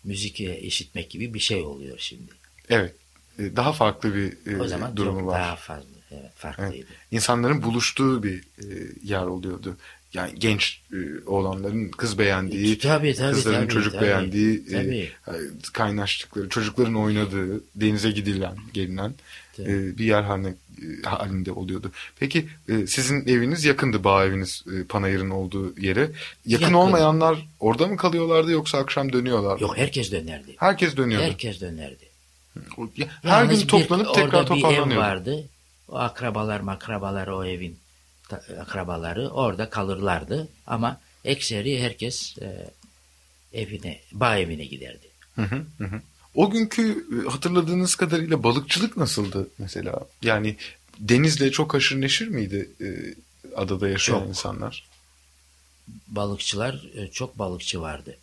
müzik 0.04 0.40
işitmek 0.40 1.10
gibi 1.10 1.34
bir 1.34 1.38
şey 1.40 1.62
oluyor 1.62 1.98
şimdi. 1.98 2.32
evet. 2.70 2.94
E, 3.38 3.56
daha 3.56 3.72
farklı 3.72 4.14
bir 4.14 4.52
e, 4.52 4.60
O 4.62 4.68
zaman 4.68 4.96
durumu 4.96 5.18
çok 5.18 5.28
var. 5.28 5.40
daha 5.40 5.56
fazla, 5.56 5.88
evet, 6.10 6.30
farklıydı. 6.36 6.86
İnsanların 7.10 7.62
buluştuğu 7.62 8.22
bir 8.22 8.38
e, 8.40 8.66
yer 9.02 9.22
oluyordu. 9.22 9.76
Yani 10.14 10.32
genç 10.38 10.80
e, 10.92 10.96
oğlanların 11.26 11.88
kız 11.88 12.18
beğendiği, 12.18 12.78
Tabii, 12.78 13.14
tabii, 13.14 13.32
kızların 13.34 13.60
tabii, 13.62 13.72
çocuk 13.72 13.92
tabii, 13.92 14.02
beğendiği, 14.04 14.62
e, 14.68 14.72
tabii. 14.72 15.10
e, 15.28 15.32
kaynaştıkları, 15.72 16.48
çocukların 16.48 16.94
oynadığı, 16.94 17.60
denize 17.74 18.10
gidilen, 18.10 18.56
gelinen 18.72 19.14
Tabii. 19.56 19.70
e, 19.72 19.98
bir 19.98 20.04
yer 20.04 20.22
haline 20.22 20.48
e, 20.48 21.02
halinde 21.08 21.52
oluyordu. 21.52 21.92
Peki 22.20 22.48
e, 22.68 22.86
sizin 22.86 23.20
eviniz 23.28 23.64
yakındı 23.64 24.04
bağ 24.04 24.24
eviniz 24.26 24.64
e, 24.80 24.84
Panayır'ın 24.84 25.30
olduğu 25.30 25.80
yere. 25.80 26.00
Yakın, 26.00 26.12
Yakın. 26.46 26.72
olmayanlar 26.72 27.46
orada 27.60 27.86
mı 27.86 27.96
kalıyorlardı 27.96 28.50
yoksa 28.52 28.78
akşam 28.78 29.12
dönüyorlar 29.12 29.54
mı? 29.54 29.62
Yok 29.62 29.76
herkes 29.78 30.12
dönerdi. 30.12 30.54
Herkes 30.56 30.96
dönüyordu. 30.96 31.24
Herkes 31.26 31.60
dönerdi. 31.60 32.08
Her 33.22 33.28
Yalnız 33.30 33.50
gün 33.50 33.62
bir- 33.62 33.68
toplanıp 33.68 34.14
tekrar 34.14 34.38
orada 34.40 34.54
bir 34.54 34.58
ev 34.58 34.62
toparlanıyordu. 34.62 35.00
vardı. 35.00 35.44
O 35.88 35.96
akrabalar 35.96 36.60
makrabalar 36.60 37.26
o 37.28 37.44
evin 37.44 37.76
akrabaları 38.36 39.28
orada 39.28 39.70
kalırlardı. 39.70 40.48
Ama 40.66 41.00
ekseri 41.24 41.82
herkes 41.82 42.38
e, 42.38 42.70
evine, 43.52 44.00
bağ 44.12 44.38
evine 44.38 44.64
giderdi. 44.64 45.08
Hı 45.36 45.42
hı, 45.42 45.66
hı. 45.78 46.00
O 46.34 46.50
günkü 46.50 47.06
e, 47.12 47.28
hatırladığınız 47.28 47.94
kadarıyla 47.94 48.42
balıkçılık 48.42 48.96
nasıldı 48.96 49.48
mesela? 49.58 50.06
Yani 50.22 50.56
denizle 50.98 51.50
çok 51.52 51.74
haşır 51.74 52.00
neşir 52.00 52.28
miydi 52.28 52.70
e, 52.80 52.88
adada 53.56 53.88
yaşayan 53.88 54.18
Çok. 54.18 54.28
insanlar? 54.28 54.88
Balıkçılar 56.08 56.84
e, 56.94 57.08
çok 57.08 57.38
balıkçı 57.38 57.80
vardı. 57.80 58.16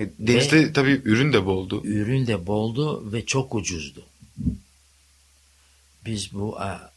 E, 0.00 0.08
denizde 0.18 0.72
tabii 0.72 1.02
ürün 1.04 1.32
de 1.32 1.46
boldu. 1.46 1.82
Ürün 1.84 2.26
de 2.26 2.46
boldu 2.46 3.12
ve 3.12 3.26
çok 3.26 3.54
ucuzdu. 3.54 4.02
Biz 6.06 6.32
bu 6.32 6.60
a, 6.60 6.92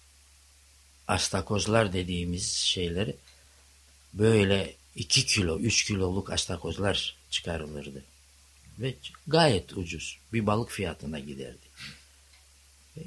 astakozlar 1.08 1.94
dediğimiz 1.94 2.52
şeyleri 2.54 3.16
böyle 4.13 4.74
2 4.96 5.26
kilo, 5.26 5.60
3 5.60 5.84
kiloluk 5.86 6.32
astakozlar 6.32 7.16
çıkarılırdı. 7.30 8.04
Ve 8.80 8.94
gayet 9.28 9.78
ucuz. 9.78 10.20
Bir 10.34 10.48
balık 10.48 10.72
fiyatına 10.72 11.20
giderdi. 11.20 11.58
E, 12.98 13.02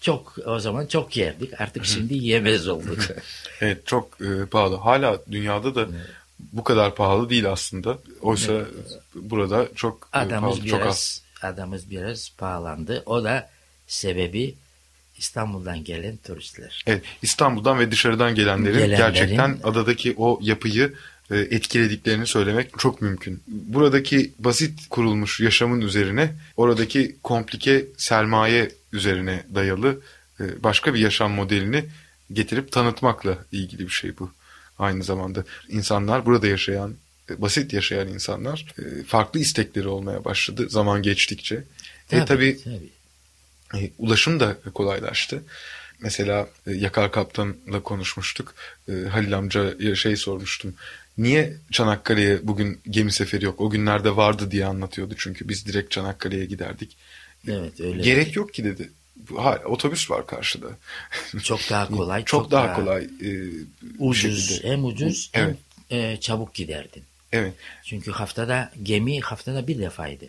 Çok 0.00 0.36
o 0.46 0.58
zaman 0.60 0.86
çok 0.86 1.16
yerdik. 1.16 1.60
Artık 1.60 1.84
şimdi 1.86 2.14
yiyemez 2.14 2.68
olduk. 2.68 2.98
Evet 3.60 3.86
çok 3.86 4.20
e, 4.20 4.46
pahalı. 4.46 4.76
Hala 4.76 5.20
dünyada 5.30 5.74
da 5.74 5.88
bu 6.38 6.64
kadar 6.64 6.94
pahalı 6.94 7.30
değil 7.30 7.50
aslında. 7.50 7.98
Oysa 8.20 8.64
burada 9.14 9.68
çok 9.74 10.08
e, 10.14 10.18
Adamız 10.18 10.56
pahalı, 10.56 10.68
çok 10.68 10.80
az. 10.80 10.84
biraz 10.86 11.22
adamız 11.42 11.90
biraz 11.90 12.30
pahalandı. 12.38 13.02
O 13.06 13.24
da 13.24 13.50
sebebi 13.86 14.54
İstanbul'dan 15.20 15.84
gelen 15.84 16.16
turistler. 16.16 16.82
Evet, 16.86 17.02
İstanbul'dan 17.22 17.78
ve 17.78 17.90
dışarıdan 17.90 18.34
gelenlerin, 18.34 18.78
Gelenlerin- 18.78 18.96
gerçekten 18.96 19.58
adadaki 19.64 20.14
o 20.16 20.38
yapıyı 20.42 20.94
e, 21.30 21.36
etkilediklerini 21.38 22.26
söylemek 22.26 22.78
çok 22.78 23.02
mümkün. 23.02 23.42
Buradaki 23.46 24.32
basit 24.38 24.80
kurulmuş 24.90 25.40
yaşamın 25.40 25.80
üzerine, 25.80 26.34
oradaki 26.56 27.16
komplike 27.22 27.86
sermaye 27.96 28.70
üzerine 28.92 29.44
dayalı 29.54 30.00
e, 30.40 30.62
başka 30.62 30.94
bir 30.94 30.98
yaşam 30.98 31.32
modelini 31.32 31.84
getirip 32.32 32.72
tanıtmakla 32.72 33.38
ilgili 33.52 33.82
bir 33.86 33.92
şey 33.92 34.18
bu. 34.18 34.30
Aynı 34.78 35.04
zamanda 35.04 35.44
insanlar 35.68 36.26
burada 36.26 36.46
yaşayan, 36.46 36.94
e, 37.30 37.42
basit 37.42 37.72
yaşayan 37.72 38.08
insanlar 38.08 38.74
farklı 39.06 39.40
istekleri 39.40 39.88
olmaya 39.88 40.24
başladı 40.24 40.68
zaman 40.70 41.02
geçtikçe. 41.02 41.64
E, 42.10 42.24
tabii 42.24 42.58
tabii. 42.64 42.99
E, 43.74 43.90
ulaşım 43.98 44.40
da 44.40 44.56
kolaylaştı. 44.74 45.42
Mesela 46.00 46.48
e, 46.66 46.72
Yakar 46.72 47.12
Kaptan'la 47.12 47.82
konuşmuştuk. 47.82 48.54
E, 48.88 48.92
Halil 49.08 49.38
amcaya 49.38 49.94
şey 49.96 50.16
sormuştum. 50.16 50.74
Niye 51.18 51.56
Çanakkale'ye 51.72 52.38
bugün 52.42 52.80
gemi 52.90 53.12
seferi 53.12 53.44
yok? 53.44 53.60
O 53.60 53.70
günlerde 53.70 54.16
vardı 54.16 54.50
diye 54.50 54.66
anlatıyordu 54.66 55.14
çünkü 55.18 55.48
biz 55.48 55.66
direkt 55.66 55.90
Çanakkale'ye 55.90 56.44
giderdik. 56.44 56.96
Evet 57.48 57.80
öyle. 57.80 58.02
Gerek 58.02 58.36
yok 58.36 58.54
ki 58.54 58.64
dedi. 58.64 58.90
Ha, 59.36 59.60
otobüs 59.64 60.10
var 60.10 60.26
karşıda. 60.26 60.66
Çok 61.42 61.60
daha 61.70 61.88
kolay. 61.88 62.24
çok, 62.24 62.50
daha, 62.50 62.74
kolay. 62.74 63.04
e, 63.04 63.30
Ucuz. 63.98 64.48
şekilde. 64.48 64.68
Hem 64.68 64.84
ucuz 64.84 65.30
Evet. 65.34 65.56
hem 65.90 65.98
e, 65.98 66.20
çabuk 66.20 66.54
giderdin. 66.54 67.02
Evet. 67.32 67.54
Çünkü 67.84 68.10
haftada 68.10 68.72
gemi 68.82 69.20
haftada 69.20 69.66
bir 69.66 69.78
defaydı. 69.78 70.24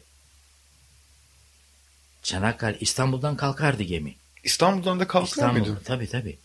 Çanakkale 2.24 2.78
İstanbul'dan 2.80 3.38
kalkardı 3.38 3.84
gemi. 3.84 4.16
İstanbul'dan 4.44 5.00
da 5.00 5.08
kalkar 5.08 5.28
İstanbul 5.28 5.60
mıydı? 5.60 5.82
tabii 5.86 6.10
tabii. 6.10 6.38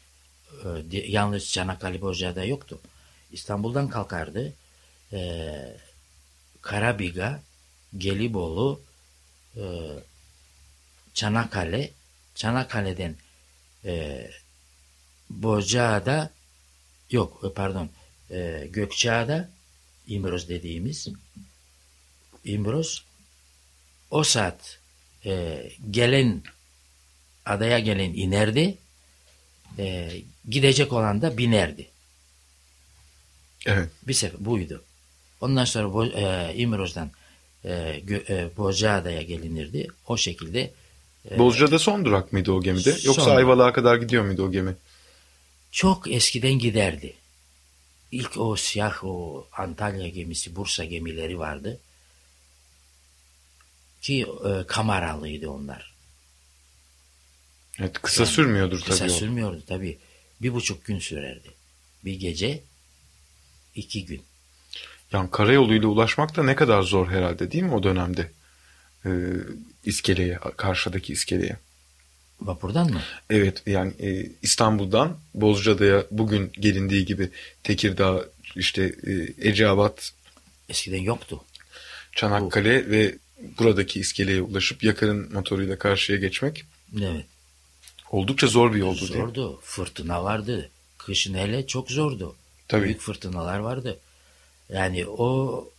Ee, 0.65 0.99
yalnız 1.07 1.53
Çanakkale 1.53 2.01
Bozcaada 2.01 2.45
yoktu. 2.45 2.81
İstanbul'dan 3.33 3.89
kalkardı. 3.89 4.53
Ee, 5.13 5.77
Karabiga, 6.63 7.43
Gelibolu, 7.97 8.81
e, 9.57 9.63
Çanakkale, 11.15 11.91
Çanakkale'den 12.35 13.17
e, 13.85 14.27
Bozcaada 15.31 16.31
yok 17.11 17.43
e, 17.45 17.53
pardon 17.53 17.91
e, 18.31 18.69
Gökçeada 18.71 19.51
İmroz 20.07 20.49
dediğimiz 20.49 21.09
İmroz 22.45 23.05
o 24.11 24.25
saat 24.25 24.79
e, 25.27 25.63
gelen 25.91 26.43
adaya 27.47 27.79
gelen 27.79 28.15
inerdi 28.15 28.79
e, 29.79 30.13
gidecek 30.49 30.93
olan 30.93 31.23
da 31.23 31.39
binerdi. 31.39 31.87
Evet. 33.67 33.89
Bir 34.03 34.15
sefer 34.15 34.45
buydu. 34.45 34.83
Ondan 35.41 35.65
sonra 35.65 35.93
Bo, 35.93 36.05
e, 36.05 36.55
İmroz'dan 36.57 37.11
e, 37.65 38.03
e, 38.11 38.49
Bozcaada'ya 38.57 39.23
gelinirdi. 39.23 39.87
O 40.07 40.17
şekilde 40.17 40.71
e, 41.31 41.39
Bozcaada 41.39 41.79
son 41.79 42.05
durak 42.05 42.33
mıydı 42.33 42.53
o 42.53 42.63
gemide? 42.63 42.91
Yoksa 42.91 43.23
Son. 43.23 43.37
Ayvalık'a 43.37 43.73
kadar 43.73 43.97
gidiyor 43.97 44.25
muydu 44.25 44.43
o 44.43 44.53
gemi? 44.53 44.75
çok 45.77 46.11
eskiden 46.11 46.59
giderdi. 46.59 47.15
İlk 48.13 48.37
o 48.37 48.57
siyah 48.57 49.05
o 49.05 49.47
Antalya 49.53 50.09
gemisi, 50.09 50.57
Bursa 50.57 50.85
gemileri 50.85 51.39
vardı. 51.39 51.81
Ki 54.07 54.27
e, 54.45 54.67
kameralıydı 54.67 55.51
onlar. 55.51 55.95
Evet, 57.79 57.99
kısa 58.03 58.23
Yani 58.23 58.33
sürmüyordur 58.33 58.81
Kısa 58.81 58.99
tabii 58.99 59.13
o. 59.13 59.15
sürmüyordu 59.15 59.63
tabii. 59.67 59.99
Bir 60.43 60.55
buçuk 60.55 60.85
gün 60.85 60.99
sürerdi. 60.99 61.49
Bir 62.05 62.15
gece, 62.15 62.63
iki 63.75 64.07
gün. 64.07 64.23
Yani 65.13 65.31
karayoluyla 65.31 65.89
ulaşmak 65.89 66.37
da 66.37 66.43
ne 66.43 66.55
kadar 66.55 66.83
zor 66.83 67.09
herhalde 67.09 67.53
değil 67.53 67.65
mi 67.65 67.75
o 67.75 67.83
dönemde? 67.83 68.31
Ee, 69.07 69.11
iskeleye, 69.85 70.39
karşıdaki 70.57 71.13
iskeleye. 71.13 71.57
Vapurdan 72.41 72.93
mı? 72.93 73.01
Evet 73.31 73.63
yani 73.67 73.93
e, 74.01 74.33
İstanbul'dan 74.43 75.19
Bozcaada'ya 75.35 76.05
bugün 76.11 76.53
gelindiği 76.53 77.05
gibi 77.05 77.31
Tekirdağ, 77.63 78.25
işte 78.57 78.95
e, 79.07 79.49
Eceabat, 79.49 80.13
Eskiden 80.69 81.03
yoktu. 81.03 81.45
Çanakkale 82.13 82.91
ve 82.91 83.19
buradaki 83.59 84.01
iskeleye 84.01 84.43
ulaşıp 84.43 84.83
yakarın 84.85 85.33
motoruyla 85.33 85.79
karşıya 85.79 86.19
geçmek 86.19 86.65
Evet. 87.03 87.25
oldukça 88.11 88.47
zor 88.47 88.73
bir 88.75 88.79
yoldu 88.79 89.01
değil 89.01 89.11
mi? 89.11 89.17
Zordu. 89.19 89.61
Fırtına 89.63 90.25
vardı. 90.25 90.71
Kışın 90.99 91.35
hele 91.35 91.67
çok 91.67 91.91
zordu. 91.91 92.37
Tabii. 92.69 92.85
Büyük 92.85 93.01
fırtınalar 93.01 93.59
vardı. 93.59 93.99
Yani 94.69 95.07
o 95.07 95.71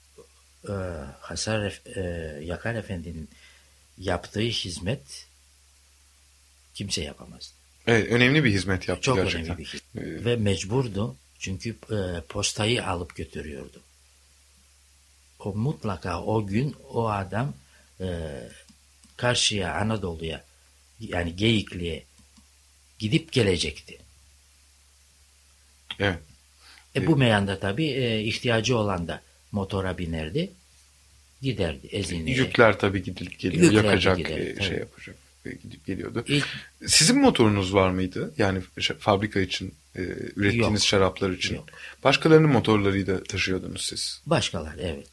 e, 0.69 0.73
Hasan 1.19 1.71
e, 1.95 2.01
Yakar 2.43 2.75
Efendi'nin 2.75 3.29
yaptığı 3.97 4.39
hizmet 4.39 5.27
kimse 6.73 7.01
yapamazdı. 7.01 7.53
Evet, 7.87 8.11
önemli 8.11 8.43
bir 8.43 8.51
hizmet 8.51 8.87
yaptı 8.87 9.01
Çok 9.03 9.17
gerçekten. 9.17 9.45
önemli 9.45 9.57
bir 9.59 9.65
hizmet. 9.65 10.21
Ee, 10.21 10.25
Ve 10.25 10.35
mecburdu. 10.35 11.15
Çünkü 11.39 11.69
e, 11.69 12.21
postayı 12.29 12.87
alıp 12.87 13.15
götürüyordu. 13.15 13.81
Mutlaka 15.55 16.23
o 16.23 16.47
gün 16.47 16.75
o 16.93 17.09
adam 17.09 17.53
e, 18.01 18.07
karşıya 19.17 19.73
Anadolu'ya 19.75 20.43
yani 20.99 21.35
Geyikli'ye 21.35 22.03
gidip 22.99 23.31
gelecekti. 23.31 23.97
Evet. 25.99 26.19
E 26.95 27.07
bu 27.07 27.17
meyanda 27.17 27.59
tabii 27.59 27.87
e, 27.87 28.21
ihtiyacı 28.23 28.77
olan 28.77 29.07
da 29.07 29.21
motora 29.51 29.97
binerdi. 29.97 30.51
Giderdi 31.41 31.87
Ezine'ye. 31.87 32.37
Yükler 32.37 32.79
tabii 32.79 33.03
gidip 33.03 33.39
geliyor, 33.39 33.63
Yükler 33.63 33.83
yakacak, 33.83 34.17
gider, 34.17 34.37
e, 34.37 34.63
şey 34.63 34.77
yapacak, 34.77 35.15
e, 35.45 35.49
gidip 35.49 35.85
geliyordu. 35.85 36.23
İlk 36.27 36.47
Sizin 36.87 37.21
motorunuz 37.21 37.73
var 37.73 37.89
mıydı? 37.89 38.33
Yani 38.37 38.61
fabrika 38.99 39.39
için, 39.39 39.73
e, 39.95 40.01
ürettiğiniz 40.35 40.81
Yok. 40.81 40.87
şaraplar 40.87 41.29
için. 41.29 41.55
Yok. 41.55 41.65
Başkalarının 42.03 42.49
motorlarıyla 42.49 43.23
taşıyordunuz 43.23 43.85
siz. 43.85 44.21
başkalar 44.25 44.75
evet. 44.79 45.07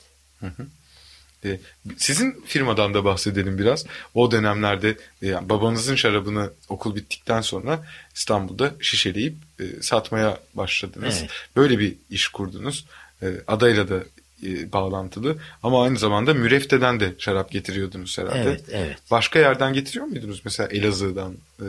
E, 1.45 1.61
sizin 1.97 2.43
firmadan 2.47 2.95
da 2.95 3.05
bahsedelim 3.05 3.59
biraz. 3.59 3.87
O 4.15 4.31
dönemlerde 4.31 4.97
e, 5.23 5.29
yani 5.29 5.49
babanızın 5.49 5.95
şarabını 5.95 6.51
okul 6.69 6.97
bittikten 6.97 7.41
sonra 7.41 7.87
İstanbul'da 8.15 8.75
şişeleyip 8.81 9.35
e, 9.61 9.83
satmaya 9.83 10.39
başladınız. 10.55 11.19
Evet. 11.21 11.31
Böyle 11.57 11.79
bir 11.79 11.95
iş 12.11 12.29
kurdunuz. 12.29 12.87
E, 13.23 13.27
adayla 13.47 13.89
da 13.89 14.05
e, 14.47 14.73
bağlantılı 14.73 15.37
ama 15.63 15.85
aynı 15.85 15.99
zamanda 15.99 16.35
mürefteden 16.35 17.01
de 17.01 17.15
şarap 17.19 17.51
getiriyordunuz 17.51 18.19
herhalde. 18.19 18.41
Evet, 18.41 18.65
evet. 18.71 18.97
Başka 19.11 19.39
yerden 19.39 19.73
getiriyor 19.73 20.07
muydunuz? 20.07 20.43
Mesela 20.45 20.69
Elazığ'dan 20.69 21.35
e, 21.61 21.67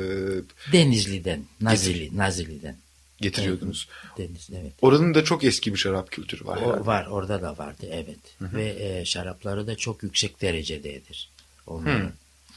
Denizli'den, 0.71 1.43
Nazilli, 1.61 2.17
Nazilli'den. 2.17 2.75
Getiriyordunuz. 3.21 3.89
Deniz, 4.17 4.49
evet. 4.61 4.73
Oranın 4.81 5.13
da 5.13 5.23
çok 5.23 5.43
eski 5.43 5.73
bir 5.73 5.79
şarap 5.79 6.11
kültürü 6.11 6.45
var 6.45 6.59
herhalde. 6.59 6.81
O 6.81 6.85
var, 6.85 7.05
orada 7.05 7.41
da 7.41 7.57
vardı, 7.57 7.87
evet. 7.91 8.19
Ve 8.41 8.75
e, 8.79 9.05
şarapları 9.05 9.67
da 9.67 9.75
çok 9.75 10.03
yüksek 10.03 10.41
derecededir. 10.41 11.29
Onların. 11.67 12.11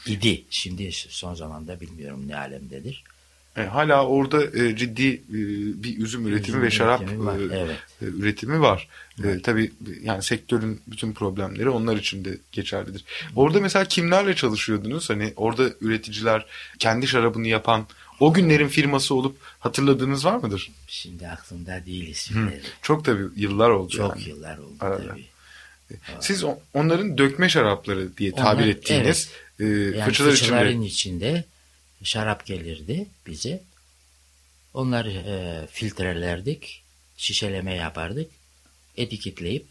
İdi. 0.05 0.43
Şimdi 0.49 0.91
son 0.91 1.35
zamanda 1.35 1.81
bilmiyorum 1.81 2.27
ne 2.27 2.35
alemdedir. 2.35 3.03
E, 3.57 3.61
hala 3.61 4.07
orada 4.07 4.63
e, 4.63 4.75
ciddi 4.75 5.07
e, 5.07 5.33
bir 5.83 5.97
üzüm 5.97 6.27
üretimi 6.27 6.47
Üzüm 6.47 6.61
ve 6.61 6.71
şarap 6.71 7.01
üretimi 7.01 7.25
var, 7.25 7.39
e, 7.39 7.59
evet. 7.59 7.77
e, 8.01 8.05
üretimi 8.05 8.61
var. 8.61 8.87
E, 9.23 9.41
tabii 9.41 9.71
yani 10.01 10.23
sektörün 10.23 10.81
bütün 10.87 11.13
problemleri 11.13 11.69
onlar 11.69 11.95
için 11.97 12.25
de 12.25 12.37
geçerlidir. 12.51 13.03
Orada 13.35 13.59
mesela 13.59 13.85
kimlerle 13.85 14.35
çalışıyordunuz? 14.35 15.09
Hani 15.09 15.33
orada 15.35 15.69
üreticiler 15.81 16.45
kendi 16.79 17.07
şarabını 17.07 17.47
yapan 17.47 17.87
o 18.19 18.33
günlerin 18.33 18.67
firması 18.67 19.15
olup 19.15 19.37
hatırladığınız 19.59 20.25
var 20.25 20.35
mıdır? 20.37 20.71
Şimdi 20.87 21.27
aklımda 21.27 21.85
değil 21.85 22.07
isimleri. 22.07 22.61
Çok 22.81 23.05
tabii 23.05 23.23
yıllar 23.35 23.69
oldu 23.69 23.89
Çok 23.97 24.15
yani. 24.19 24.29
yıllar 24.29 24.57
oldu 24.57 24.73
Arada. 24.79 25.07
tabii. 25.07 25.25
Siz 26.19 26.43
o- 26.43 26.59
onların 26.73 27.17
dökme 27.17 27.49
şarapları 27.49 28.17
diye 28.17 28.31
tabir 28.31 28.61
Onlar- 28.63 28.67
ettiğiniz 28.67 29.29
e, 29.59 29.63
Yani 29.65 30.03
fıçılar 30.05 30.31
fıçıların 30.31 30.81
içinde 30.81 31.29
içinde 31.29 31.43
şarap 32.03 32.45
gelirdi 32.45 33.07
bize. 33.27 33.63
Onları 34.73 35.11
e, 35.11 35.67
filtrelerdik, 35.71 36.83
şişeleme 37.17 37.75
yapardık, 37.75 38.31
etiketleyip 38.97 39.65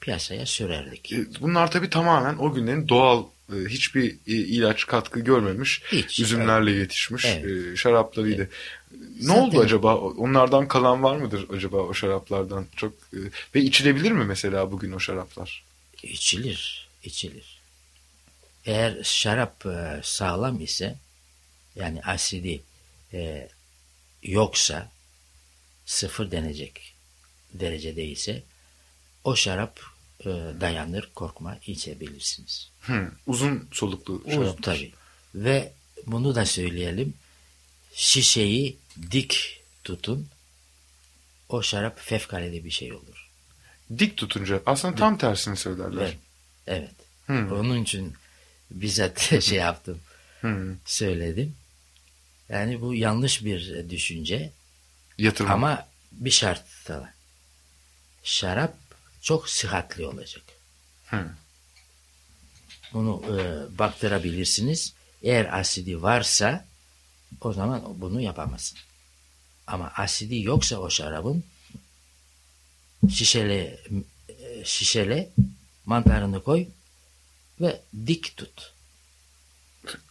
piyasaya 0.00 0.46
sürerdik. 0.46 1.12
E, 1.12 1.16
Bunlar 1.40 1.70
tabii 1.70 1.90
tamamen 1.90 2.34
o 2.38 2.54
günlerin 2.54 2.88
doğal 2.88 3.22
e, 3.22 3.26
hiçbir 3.68 4.10
e, 4.10 4.16
ilaç 4.26 4.86
katkı 4.86 5.20
görmemiş 5.20 5.82
Hiç, 5.92 6.20
üzümlerle 6.20 6.72
yetişmiş 6.72 7.24
Evet. 7.24 7.72
e, 7.72 7.76
şaraplarıydı. 7.76 8.50
Ne 8.92 8.98
Zaten- 9.20 9.40
oldu 9.42 9.60
acaba? 9.60 9.96
Onlardan 9.96 10.68
kalan 10.68 11.02
var 11.02 11.16
mıdır 11.16 11.46
acaba 11.50 11.76
o 11.76 11.94
şaraplardan? 11.94 12.66
Çok 12.76 12.92
e, 12.92 13.18
ve 13.54 13.60
içilebilir 13.60 14.12
mi 14.12 14.24
mesela 14.24 14.72
bugün 14.72 14.92
o 14.92 15.00
şaraplar? 15.00 15.64
İçilir, 16.02 16.88
içilir. 17.04 17.58
Eğer 18.64 19.02
şarap 19.02 19.64
sağlam 20.02 20.60
ise, 20.60 20.96
yani 21.76 22.02
asidi 22.02 22.62
e, 23.12 23.48
yoksa, 24.22 24.90
sıfır 25.86 26.30
denecek 26.30 26.94
derecede 27.54 28.04
ise, 28.04 28.42
o 29.24 29.36
şarap 29.36 29.80
e, 30.20 30.26
dayanır, 30.60 31.10
korkma, 31.14 31.58
içebilirsiniz. 31.66 32.70
Hı, 32.80 33.12
uzun 33.26 33.68
soluklu 33.72 34.22
şarap. 34.30 34.62
tabii. 34.62 34.92
Ve 35.34 35.72
bunu 36.06 36.34
da 36.34 36.46
söyleyelim, 36.46 37.14
şişeyi 37.94 38.76
dik 39.10 39.62
tutun, 39.84 40.28
o 41.48 41.62
şarap 41.62 42.00
fevkalade 42.00 42.64
bir 42.64 42.70
şey 42.70 42.92
olur. 42.92 43.28
Dik 43.98 44.16
tutunca 44.16 44.62
aslında 44.66 44.94
tam 44.94 45.18
tersini 45.18 45.56
söylerler. 45.56 46.02
Evet. 46.02 46.16
Evet. 46.66 46.90
Hı, 47.26 47.54
Onun 47.54 47.82
için 47.82 48.14
bizzat 48.70 49.20
şey 49.42 49.58
yaptım, 49.58 50.00
hı. 50.40 50.76
söyledim. 50.84 51.54
Yani 52.48 52.80
bu 52.80 52.94
yanlış 52.94 53.44
bir 53.44 53.90
düşünce 53.90 54.50
Yatırım. 55.18 55.50
ama 55.50 55.88
bir 56.12 56.30
şartla. 56.30 57.14
Şarap 58.24 58.74
çok 59.22 59.48
sıhhatli 59.48 60.06
olacak. 60.06 60.42
Hı. 61.06 61.30
Bunu 62.92 63.22
e, 63.26 63.78
baktırabilirsiniz. 63.78 64.94
Eğer 65.22 65.58
asidi 65.60 66.02
varsa 66.02 66.66
o 67.40 67.52
zaman 67.52 67.82
bunu 68.00 68.20
yapamazsın. 68.20 68.78
Ama 69.66 69.92
asidi 69.96 70.42
yoksa 70.42 70.78
o 70.78 70.90
şarabın 70.90 71.44
şişele 73.10 73.80
e, 74.28 74.64
şişele 74.64 75.30
mantarını 75.86 76.42
koy 76.42 76.66
ve 77.60 77.80
dik 78.06 78.36
tut. 78.36 78.72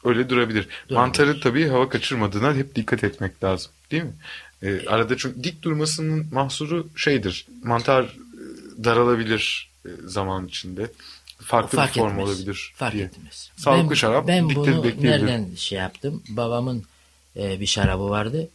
Öyle 0.04 0.30
durabilir. 0.30 0.68
Mantarı 0.90 1.40
tabii 1.40 1.68
hava 1.68 1.90
kaçırmadığına 1.90 2.54
hep 2.54 2.76
dikkat 2.76 3.04
etmek 3.04 3.44
lazım. 3.44 3.72
Değil 3.92 4.04
mi? 4.04 4.14
Ee, 4.64 4.88
arada 4.88 5.18
çünkü 5.18 5.44
dik 5.44 5.62
durmasının 5.62 6.28
mahsuru 6.32 6.90
şeydir. 6.96 7.48
Mantar 7.64 8.18
daralabilir 8.84 9.72
e, 9.86 9.90
zaman 10.06 10.48
içinde. 10.48 10.92
Farklı 11.40 11.76
Fark 11.78 11.96
bir 11.96 12.00
form 12.00 12.12
etmez. 12.20 12.30
olabilir 12.30 12.74
Fark 12.76 12.94
diye. 12.94 13.06
etmez. 13.06 13.52
Sağlıklı 13.58 13.90
ben, 13.90 13.96
şarap 13.96 14.28
Ben 14.28 14.56
bunu 14.56 15.04
nereden 15.04 15.56
şey 15.56 15.80
yaptım? 15.80 16.24
Babamın 16.30 16.86
e, 17.36 17.60
bir 17.60 17.66
şarabı 17.66 18.10
vardı. 18.10 18.50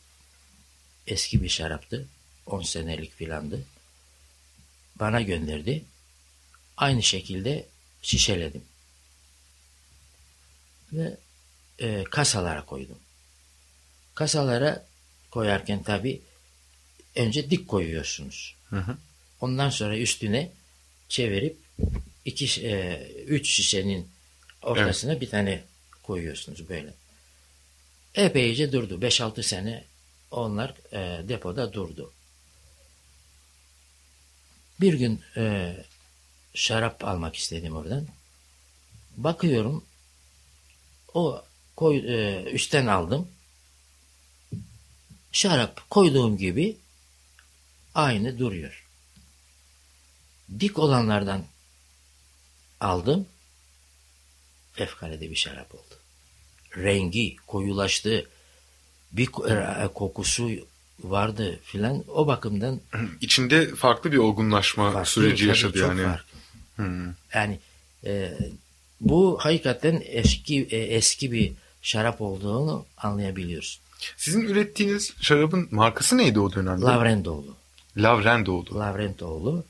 Eski 1.06 1.42
bir 1.42 1.48
şaraptı. 1.48 2.08
10 2.46 2.62
senelik 2.62 3.14
filandı. 3.16 3.64
Bana 5.00 5.20
gönderdi. 5.20 5.84
Aynı 6.76 7.02
şekilde 7.02 7.66
şişeledim. 8.02 8.62
Ve 10.92 11.16
e, 11.78 12.04
kasalara 12.04 12.64
koydum. 12.64 12.98
Kasalara 14.14 14.86
koyarken 15.30 15.82
tabi 15.82 16.20
önce 17.16 17.50
dik 17.50 17.68
koyuyorsunuz. 17.68 18.56
Hı 18.70 18.76
hı. 18.76 18.96
Ondan 19.42 19.70
sonra 19.70 19.98
üstüne 19.98 20.52
çevirip 21.08 21.58
iki 22.24 22.66
e, 22.66 23.02
üç 23.26 23.50
şişenin 23.50 24.08
ortasına 24.62 25.20
bir 25.20 25.30
tane 25.30 25.64
koyuyorsunuz 26.02 26.68
böyle. 26.68 26.94
Epeyce 28.14 28.72
durdu. 28.72 28.98
5-6 29.00 29.42
sene 29.42 29.84
onlar 30.30 30.74
e, 30.92 31.28
depoda 31.28 31.72
durdu. 31.72 32.12
Bir 34.80 34.94
gün 34.94 35.20
e, 35.36 35.76
şarap 36.54 37.04
almak 37.04 37.36
istedim 37.36 37.76
oradan. 37.76 38.06
Bakıyorum 39.16 39.84
o 41.14 41.44
koy, 41.76 41.96
e, 41.96 42.42
üstten 42.42 42.86
aldım. 42.86 43.28
Şarap 45.32 45.90
koyduğum 45.90 46.36
gibi 46.36 46.76
aynı 47.94 48.38
duruyor. 48.38 48.81
Dik 50.60 50.78
olanlardan 50.78 51.44
aldım. 52.80 53.26
Fevkalade 54.72 55.30
bir 55.30 55.36
şarap 55.36 55.74
oldu. 55.74 55.94
Rengi 56.76 57.36
koyulaştı. 57.46 58.28
Bir 59.12 59.26
ko- 59.26 59.84
e, 59.84 59.88
kokusu 59.88 60.50
vardı 61.02 61.60
filan. 61.64 62.04
O 62.08 62.26
bakımdan 62.26 62.80
İçinde 63.20 63.74
farklı 63.74 64.12
bir 64.12 64.16
olgunlaşma 64.16 64.92
farklı, 64.92 65.10
süreci 65.10 65.46
yaşadı 65.46 65.78
yani. 65.78 66.02
farklı. 66.04 66.38
Hı. 66.76 67.14
Yani 67.34 67.58
e, 68.04 68.38
bu 69.00 69.38
hakikaten 69.40 70.02
eski 70.06 70.62
e, 70.70 70.76
eski 70.78 71.32
bir 71.32 71.52
şarap 71.82 72.20
olduğunu 72.20 72.86
anlayabiliyoruz. 72.96 73.80
Sizin 74.16 74.40
ürettiğiniz 74.40 75.12
şarabın 75.20 75.68
markası 75.70 76.18
neydi 76.18 76.40
o 76.40 76.52
dönemde? 76.52 76.84
Lavrendoğlu. 76.84 77.56
Lavrendoğlu. 77.96 78.78
Lavrentoğlu. 78.78 79.64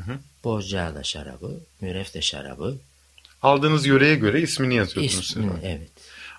Hı. 0.00 0.18
Bozcaada 0.44 1.02
şarabı, 1.02 1.60
Mürefte 1.80 2.22
şarabı. 2.22 2.76
Aldığınız 3.42 3.86
yöreye 3.86 4.14
göre 4.14 4.40
ismini 4.42 4.74
yazıyordunuz. 4.74 5.24
İsmini, 5.24 5.46
herhalde. 5.50 5.68
evet. 5.68 5.90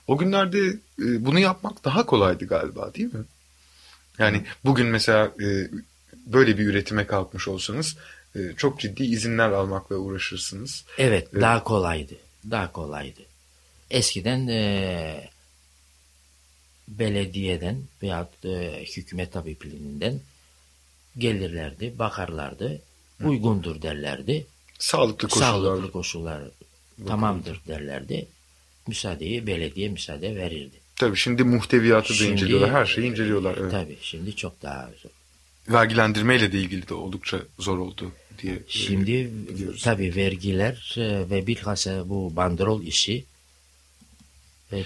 O 0.07 0.17
günlerde 0.17 0.59
e, 0.99 1.25
bunu 1.25 1.39
yapmak 1.39 1.85
daha 1.85 2.05
kolaydı 2.05 2.47
galiba 2.47 2.93
değil 2.93 3.13
mi? 3.13 3.23
Yani 4.19 4.45
bugün 4.65 4.87
mesela 4.87 5.25
e, 5.25 5.69
böyle 6.25 6.57
bir 6.57 6.65
üretime 6.65 7.07
kalkmış 7.07 7.47
olsanız 7.47 7.97
e, 8.35 8.39
çok 8.57 8.79
ciddi 8.79 9.03
izinler 9.03 9.49
almakla 9.49 9.95
uğraşırsınız. 9.95 10.85
Evet, 10.97 11.27
Evet. 11.31 11.41
daha 11.41 11.63
kolaydı. 11.63 12.13
Daha 12.51 12.71
kolaydı. 12.71 13.21
Eskiden 13.91 14.47
e, 14.47 15.29
belediyeden 16.87 17.81
veyahut 18.03 18.45
e, 18.45 18.83
hükümet 18.97 19.33
tabipliğinden 19.33 20.19
gelirlerdi, 21.17 21.99
bakarlardı. 21.99 22.81
Uygundur 23.23 23.81
derlerdi. 23.81 24.45
Sağlıklı 24.79 25.27
koşullar. 25.27 25.47
Sağlıklı 25.49 25.91
koşullar 25.91 26.41
tamamdır 27.07 27.61
derlerdi. 27.67 28.27
Müsaadeyi 28.87 29.47
belediye 29.47 29.89
müsaade 29.89 30.35
verirdi. 30.35 30.75
Tabii 30.95 31.17
şimdi 31.17 31.43
muhteviyatı 31.43 32.09
da 32.09 32.13
Şimdi- 32.13 32.31
inceliyorlar. 32.31 32.71
Her 32.71 32.85
şeyi 32.85 33.11
inceliyorlar. 33.11 33.57
Evet. 33.59 33.71
Tabii 33.71 33.97
şimdi 34.01 34.35
çok 34.35 34.61
daha 34.61 34.89
zor. 35.01 35.09
Vergilendirmeyle 35.69 36.51
de 36.51 36.59
ilgili 36.59 36.87
de 36.89 36.93
oldukça 36.93 37.39
zor 37.59 37.77
oldu 37.77 38.11
diye 38.41 38.53
e, 38.55 38.59
Şimdi 38.67 39.29
biliyoruz. 39.49 39.83
tabii 39.83 40.15
vergiler 40.15 40.95
e, 40.97 41.29
ve 41.29 41.47
bilhassa 41.47 42.09
bu 42.09 42.35
bandrol 42.35 42.83
işi 42.83 43.25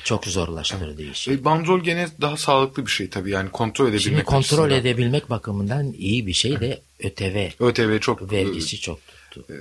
çok 0.04 0.26
zorlaştırdı 0.26 1.04
işi. 1.04 1.32
E, 1.32 1.44
bandrol 1.46 1.84
gene 1.84 2.08
daha 2.22 2.38
sağlıklı 2.38 2.86
bir 2.86 2.92
şey 2.92 3.10
tabii 3.10 3.32
yani 3.32 3.50
kontrol 3.50 3.86
edebilmek 3.86 4.02
Şimdi 4.04 4.24
kontrol 4.24 4.64
açısından. 4.64 4.80
edebilmek 4.80 5.30
bakımından 5.30 5.94
iyi 5.94 6.28
bir 6.28 6.34
şey 6.34 6.60
de 6.60 6.82
ÖTV 7.04 7.50
ÖTV 7.60 8.00
çok 8.00 8.22
e, 8.22 8.32
vergisi 8.32 8.80
çok 8.82 9.00
tuttu. 9.32 9.54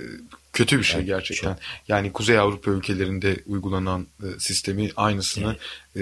kötü 0.53 0.77
bir 0.79 0.83
şey 0.83 0.97
Evet, 0.99 1.07
gerçekten. 1.07 1.57
Yani 1.87 2.11
Kuzey 2.13 2.39
Avrupa 2.39 2.71
ülkelerinde 2.71 3.37
uygulanan 3.45 4.07
e, 4.23 4.39
sistemi 4.39 4.89
aynısını 4.95 5.55
e, 5.95 6.01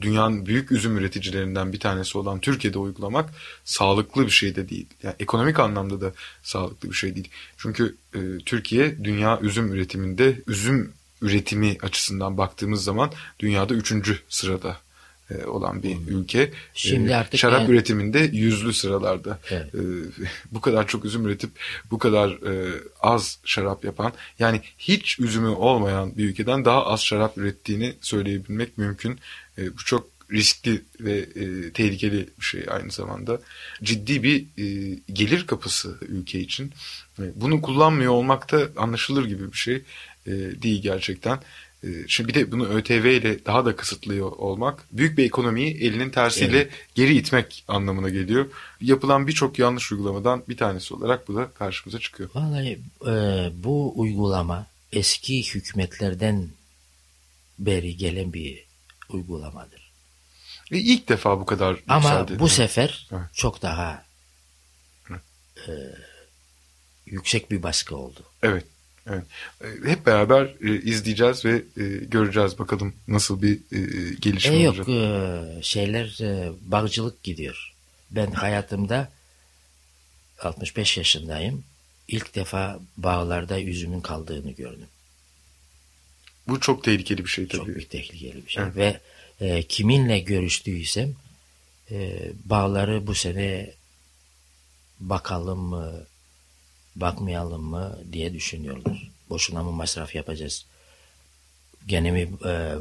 dünyanın 0.00 0.46
büyük 0.46 0.72
üzüm 0.72 0.98
üreticilerinden 0.98 1.72
bir 1.72 1.80
tanesi 1.80 2.18
olan 2.18 2.40
Türkiye'de 2.40 2.78
uygulamak 2.78 3.30
sağlıklı 3.64 4.26
bir 4.26 4.30
şey 4.30 4.56
de 4.56 4.68
değil. 4.68 4.86
Yani 5.02 5.14
ekonomik 5.20 5.58
anlamda 5.58 6.00
da 6.00 6.12
sağlıklı 6.42 6.90
bir 6.90 6.94
şey 6.94 7.14
değil. 7.14 7.28
Çünkü 7.56 7.96
e, 8.14 8.18
Türkiye 8.46 9.04
dünya 9.04 9.40
üzüm 9.40 9.72
üretiminde 9.72 10.42
üzüm 10.46 10.92
üretimi 11.22 11.76
açısından 11.82 12.38
baktığımız 12.38 12.84
zaman 12.84 13.10
dünyada 13.40 13.74
üçüncü 13.74 14.18
sırada 14.28 14.76
e, 15.30 15.44
olan 15.46 15.82
bir 15.82 15.96
ülke. 16.08 16.50
Şimdi 16.74 17.10
E, 17.10 17.14
artık 17.14 17.40
şarap 17.40 17.60
en- 17.62 17.66
üretiminde 17.72 18.18
yüzlü 18.32 18.72
sıralarda. 18.72 19.38
Evet. 19.50 19.74
E, 19.74 19.78
bu 20.52 20.60
kadar 20.60 20.86
çok 20.88 21.04
üzüm 21.04 21.26
üretip 21.26 21.50
bu 21.90 21.98
kadar 21.98 22.38
az 23.00 23.38
şarap 23.44 23.84
yapan 23.84 24.12
yani 24.38 24.60
hiç 24.78 25.18
üzümü 25.20 25.48
olmayan 25.48 26.16
bir 26.18 26.24
ülkeden 26.24 26.64
daha 26.64 26.86
az 26.86 27.00
şarap 27.04 27.38
ürettiğini 27.38 27.94
söyleyebilmek 28.00 28.78
mümkün. 28.78 29.18
Bu 29.58 29.76
çok 29.84 30.11
riskli 30.32 30.82
ve 31.00 31.18
e, 31.18 31.72
tehlikeli 31.72 32.28
bir 32.40 32.44
şey 32.44 32.64
aynı 32.70 32.90
zamanda. 32.90 33.40
Ciddi 33.82 34.22
bir 34.22 34.36
e, 34.58 34.98
gelir 35.12 35.46
kapısı 35.46 35.98
ülke 36.02 36.40
için. 36.40 36.72
E, 37.18 37.22
bunu 37.34 37.62
kullanmıyor 37.62 38.12
olmak 38.12 38.52
da 38.52 38.68
anlaşılır 38.76 39.24
gibi 39.24 39.52
bir 39.52 39.56
şey 39.56 39.82
e, 40.26 40.30
değil 40.62 40.82
gerçekten. 40.82 41.40
E, 41.84 41.88
Şimdi 42.08 42.28
bir 42.28 42.34
de 42.34 42.52
bunu 42.52 42.68
ÖTV 42.68 43.04
ile 43.04 43.44
daha 43.44 43.64
da 43.64 43.76
kısıtlıyor 43.76 44.32
olmak 44.32 44.84
büyük 44.92 45.18
bir 45.18 45.24
ekonomiyi 45.24 45.74
elinin 45.76 46.10
tersiyle 46.10 46.56
Evet. 46.56 46.70
geri 46.94 47.14
itmek 47.16 47.64
anlamına 47.68 48.08
geliyor. 48.08 48.46
Yapılan 48.80 49.26
birçok 49.26 49.58
yanlış 49.58 49.92
uygulamadan 49.92 50.42
bir 50.48 50.56
tanesi 50.56 50.94
olarak 50.94 51.28
bu 51.28 51.34
da 51.34 51.50
karşımıza 51.50 51.98
çıkıyor. 51.98 52.30
Vallahi 52.34 52.78
e, 53.06 53.12
bu 53.64 54.00
uygulama 54.00 54.66
eski 54.92 55.54
hükümetlerden 55.54 56.48
beri 57.58 57.96
gelen 57.96 58.32
bir 58.32 58.64
uygulamadır. 59.08 59.81
Ve 60.72 60.78
ilk 60.78 61.08
defa 61.08 61.40
bu 61.40 61.46
kadar 61.46 61.76
Ama 61.88 62.28
bu 62.38 62.48
sefer 62.48 63.08
Evet. 63.12 63.22
çok 63.34 63.62
daha 63.62 64.04
e, 65.68 65.72
yüksek 67.06 67.50
bir 67.50 67.62
baskı 67.62 67.96
oldu. 67.96 68.20
Evet. 68.42 68.64
Evet. 69.06 69.24
E, 69.64 69.88
Hep 69.90 70.06
beraber 70.06 70.54
e, 70.60 70.80
izleyeceğiz 70.82 71.44
ve 71.44 71.62
e, 71.76 71.82
göreceğiz 72.04 72.58
bakalım 72.58 72.94
nasıl 73.08 73.42
bir 73.42 73.54
e, 73.54 74.14
gelişme 74.20 74.54
E 74.62 74.68
olacak. 74.68 74.88
yok 74.88 74.96
e, 74.96 75.62
şeyler 75.62 76.18
e, 76.22 76.52
bağcılık 76.60 77.22
gidiyor. 77.22 77.72
Ben 78.10 78.30
hayatımda 78.30 79.12
65 80.42 80.96
yaşındayım. 80.98 81.64
İlk 82.08 82.34
defa 82.34 82.80
bağlarda 82.96 83.60
üzümün 83.60 84.00
kaldığını 84.00 84.50
gördüm. 84.50 84.86
Bu 86.48 86.60
çok 86.60 86.84
tehlikeli 86.84 87.24
bir 87.24 87.30
şey 87.30 87.48
tabii. 87.48 87.58
Çok 87.58 87.68
bir 87.68 87.88
tehlikeli 87.88 88.46
bir 88.46 88.50
şey. 88.50 88.62
Evet. 88.64 88.76
Ve 88.76 89.00
e, 89.42 89.62
kiminle 89.62 90.18
görüştüysem 90.18 91.14
e, 91.90 92.30
bağları 92.44 93.06
bu 93.06 93.14
sene 93.14 93.70
bakalım 95.00 95.58
mı 95.58 95.92
bakmayalım 96.96 97.62
mı 97.62 97.98
diye 98.12 98.34
düşünüyorlar. 98.34 99.10
Boşuna 99.30 99.62
mı 99.62 99.72
masraf 99.72 100.14
yapacağız? 100.14 100.66
Gene 101.86 102.10
mi 102.10 102.30
e, 102.44 102.74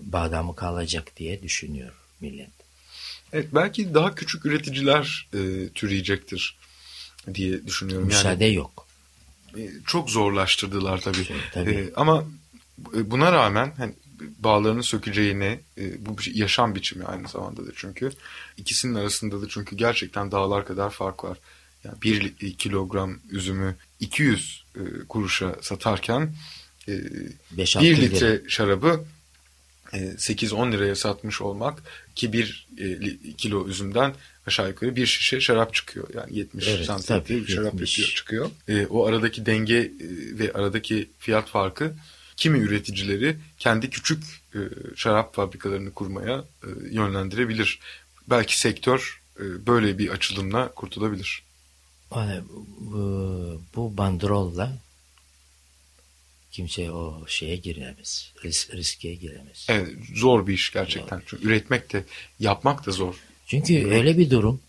bağda 0.00 0.42
mı 0.42 0.56
kalacak 0.56 1.16
diye 1.16 1.42
düşünüyor 1.42 1.92
millet. 2.20 2.50
Evet, 3.32 3.48
belki 3.52 3.94
daha 3.94 4.14
küçük 4.14 4.46
üreticiler 4.46 5.28
e, 5.34 5.68
türeyecektir 5.68 6.56
diye 7.34 7.66
düşünüyorum. 7.66 8.10
Yani 8.10 8.16
Müsaade 8.16 8.44
yok. 8.44 8.86
e, 9.58 9.70
çok 9.86 10.10
zorlaştırdılar 10.10 11.00
tabii. 11.00 11.24
Şey, 11.24 11.36
tabii. 11.52 11.70
E, 11.70 11.92
ama 11.96 12.24
e, 12.96 13.10
buna 13.10 13.32
rağmen 13.32 13.72
hani 13.76 13.94
bağlarının 14.38 14.80
sökeceğine 14.80 15.60
e, 15.78 16.06
bu 16.06 16.18
bir 16.18 16.34
yaşam 16.34 16.74
biçimi 16.74 17.04
aynı 17.04 17.28
zamanda 17.28 17.66
da 17.66 17.70
çünkü 17.76 18.10
ikisinin 18.56 18.94
arasında 18.94 19.42
da 19.42 19.48
çünkü 19.48 19.76
gerçekten 19.76 20.32
dağlar 20.32 20.66
kadar 20.66 20.90
fark 20.90 21.24
var. 21.24 21.38
Yani 21.84 22.02
bir 22.02 22.34
kilogram 22.56 23.18
üzümü 23.30 23.76
200 24.00 24.64
e, 24.76 24.80
kuruşa 25.08 25.56
satarken 25.60 26.34
e, 26.88 26.92
5-6 27.56 27.80
1 27.80 27.96
lira. 27.96 28.02
litre 28.02 28.42
şarabı 28.48 29.04
e, 29.92 29.98
8-10 29.98 30.72
liraya 30.72 30.96
satmış 30.96 31.40
olmak 31.40 31.82
ki 32.14 32.32
bir 32.32 32.66
e, 32.78 32.98
kilo 33.36 33.68
üzümden 33.68 34.14
aşağı 34.46 34.68
yukarı 34.68 34.96
bir 34.96 35.06
şişe 35.06 35.40
şarap 35.40 35.74
çıkıyor. 35.74 36.08
Yani 36.14 36.38
70 36.38 36.68
Evet, 36.68 36.90
tabii, 37.06 37.28
bir 37.28 37.46
şarap 37.46 37.72
70. 37.72 37.98
yapıyor, 37.98 38.14
çıkıyor. 38.16 38.50
E, 38.68 38.86
o 38.86 39.06
aradaki 39.06 39.46
denge 39.46 39.76
e, 39.76 39.90
ve 40.38 40.52
aradaki 40.52 41.08
fiyat 41.18 41.48
farkı 41.48 41.94
kimi 42.42 42.58
üreticileri 42.58 43.36
kendi 43.58 43.90
küçük 43.90 44.24
e, 44.54 44.58
şarap 44.96 45.34
fabrikalarını 45.34 45.92
kurmaya 45.92 46.44
e, 46.64 46.68
yönlendirebilir. 46.90 47.78
Belki 48.30 48.60
sektör 48.60 49.22
e, 49.40 49.66
böyle 49.66 49.98
bir 49.98 50.08
açılımla 50.08 50.72
kurtulabilir. 50.74 51.42
Bu, 52.10 53.62
bu 53.76 53.96
bandrolla 53.96 54.78
kimse 56.52 56.90
o 56.90 57.26
şeye 57.26 57.56
giremez. 57.56 58.32
Ris, 58.44 58.70
riske 58.70 59.14
giremez. 59.14 59.66
Evet, 59.68 59.88
zor 60.14 60.46
bir 60.46 60.54
iş 60.54 60.72
gerçekten. 60.72 61.22
Çünkü 61.26 61.48
üretmek 61.48 61.92
de 61.92 62.04
yapmak 62.40 62.86
da 62.86 62.90
zor. 62.90 63.14
Çünkü 63.46 63.86
öyle 63.90 64.18
bir 64.18 64.30
durum 64.30 64.60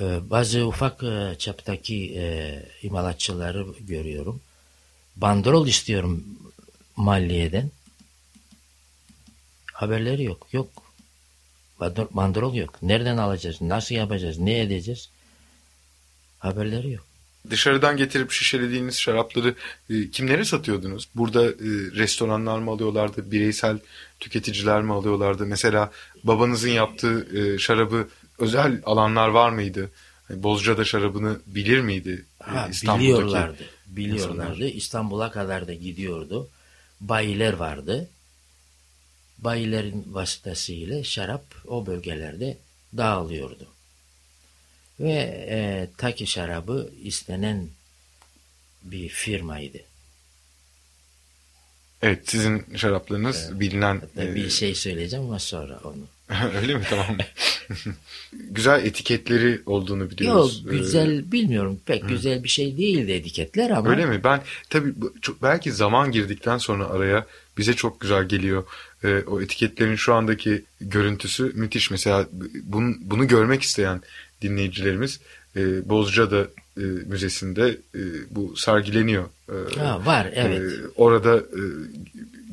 e, 0.00 0.30
bazı 0.30 0.66
ufak 0.66 1.02
e, 1.02 1.34
çaptaki 1.38 2.14
e, 2.16 2.62
imalatçıları 2.82 3.66
görüyorum. 3.80 4.40
Bandrol 5.16 5.66
istiyorum 5.66 6.24
malliyeden. 6.96 7.70
Haberleri 9.72 10.22
yok. 10.24 10.46
Yok. 10.52 10.68
Bandrol, 12.10 12.54
yok. 12.54 12.82
Nereden 12.82 13.16
alacağız? 13.16 13.60
Nasıl 13.60 13.94
yapacağız? 13.94 14.38
Ne 14.38 14.60
edeceğiz? 14.60 15.08
Haberleri 16.38 16.90
yok. 16.92 17.04
Dışarıdan 17.50 17.96
getirip 17.96 18.30
şişelediğiniz 18.32 18.98
şarapları 19.00 19.54
e, 19.90 20.10
kimlere 20.10 20.44
satıyordunuz? 20.44 21.08
Burada 21.14 21.44
e, 21.46 21.54
restoranlar 21.94 22.58
mı 22.58 22.70
alıyorlardı, 22.70 23.30
bireysel 23.30 23.78
tüketiciler 24.20 24.82
mi 24.82 24.92
alıyorlardı? 24.92 25.46
Mesela 25.46 25.90
babanızın 26.24 26.68
yaptığı 26.70 27.38
e, 27.38 27.58
şarabı 27.58 28.08
özel 28.38 28.82
alanlar 28.84 29.28
var 29.28 29.50
mıydı? 29.50 29.90
Hani 30.28 30.42
Bozcaada 30.42 30.84
şarabını 30.84 31.40
bilir 31.46 31.80
miydi? 31.80 32.24
e, 32.40 32.44
Ha, 32.44 32.68
İstanbul'daki 32.70 33.12
biliyorlardı. 33.12 33.64
Biliyorlardı. 33.86 34.66
İstanbul'a 34.68 35.30
kadar 35.30 35.68
da 35.68 35.74
gidiyordu. 35.74 36.48
Bayiler 37.00 37.52
vardı. 37.52 38.10
Bayilerin 39.38 40.04
vasıtasıyla 40.14 41.04
şarap 41.04 41.44
o 41.66 41.86
bölgelerde 41.86 42.58
dağılıyordu. 42.96 43.68
Ve 45.00 45.12
e, 45.50 45.88
Taki 45.96 46.26
şarabı 46.26 46.90
istenen 47.02 47.68
bir 48.82 49.08
firmaydı. 49.08 49.78
Evet, 52.02 52.30
sizin 52.30 52.76
şaraplarınız 52.76 53.60
bilinen 53.60 54.00
Hatta 54.00 54.24
e, 54.24 54.34
bir 54.34 54.50
şey 54.50 54.74
söyleyeceğim 54.74 55.24
ama 55.24 55.38
sonra 55.38 55.80
onu. 55.84 56.08
öyle 56.62 56.74
mi? 56.74 56.84
Tamam. 56.90 57.06
güzel 58.32 58.84
etiketleri 58.84 59.60
olduğunu 59.66 60.02
Yok 60.02 60.10
biliyoruz. 60.10 60.64
E, 60.68 60.70
güzel 60.70 61.32
bilmiyorum. 61.32 61.80
Pek 61.86 62.08
güzel 62.08 62.44
bir 62.44 62.48
şey 62.48 62.76
değildi 62.78 63.12
etiketler 63.12 63.70
ama. 63.70 63.90
Öyle 63.90 64.06
mi? 64.06 64.20
Ben 64.24 64.42
tabii 64.70 64.94
çok, 65.22 65.42
belki 65.42 65.72
zaman 65.72 66.12
girdikten 66.12 66.58
sonra 66.58 66.86
araya 66.86 67.26
bize 67.58 67.74
çok 67.74 68.00
güzel 68.00 68.24
geliyor. 68.24 68.64
Ee, 69.04 69.22
o 69.26 69.40
etiketlerin 69.40 69.96
şu 69.96 70.14
andaki 70.14 70.64
görüntüsü 70.80 71.52
müthiş. 71.54 71.90
Mesela 71.90 72.26
bunu, 72.64 72.94
bunu 73.00 73.26
görmek 73.28 73.62
isteyen 73.62 74.02
dinleyicilerimiz 74.42 75.20
e, 75.56 75.88
Bozcaada 75.88 76.48
e, 76.76 76.80
Müzesi'nde 76.82 77.78
e, 77.94 78.00
bu 78.30 78.56
sergileniyor. 78.56 79.24
E, 79.48 79.78
Ha, 79.80 80.06
var 80.06 80.30
evet. 80.34 80.60
e, 80.60 80.74
orada 80.96 81.36
e, 81.36 81.62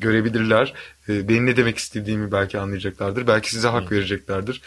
görebilirler. 0.04 0.74
E, 1.08 1.28
benim 1.28 1.46
ne 1.46 1.56
demek 1.56 1.78
istediğimi 1.78 2.32
belki 2.32 2.58
anlayacaklardır. 2.58 3.26
Belki 3.26 3.50
size 3.50 3.68
hak 3.68 3.92
vereceklerdir. 3.92 4.60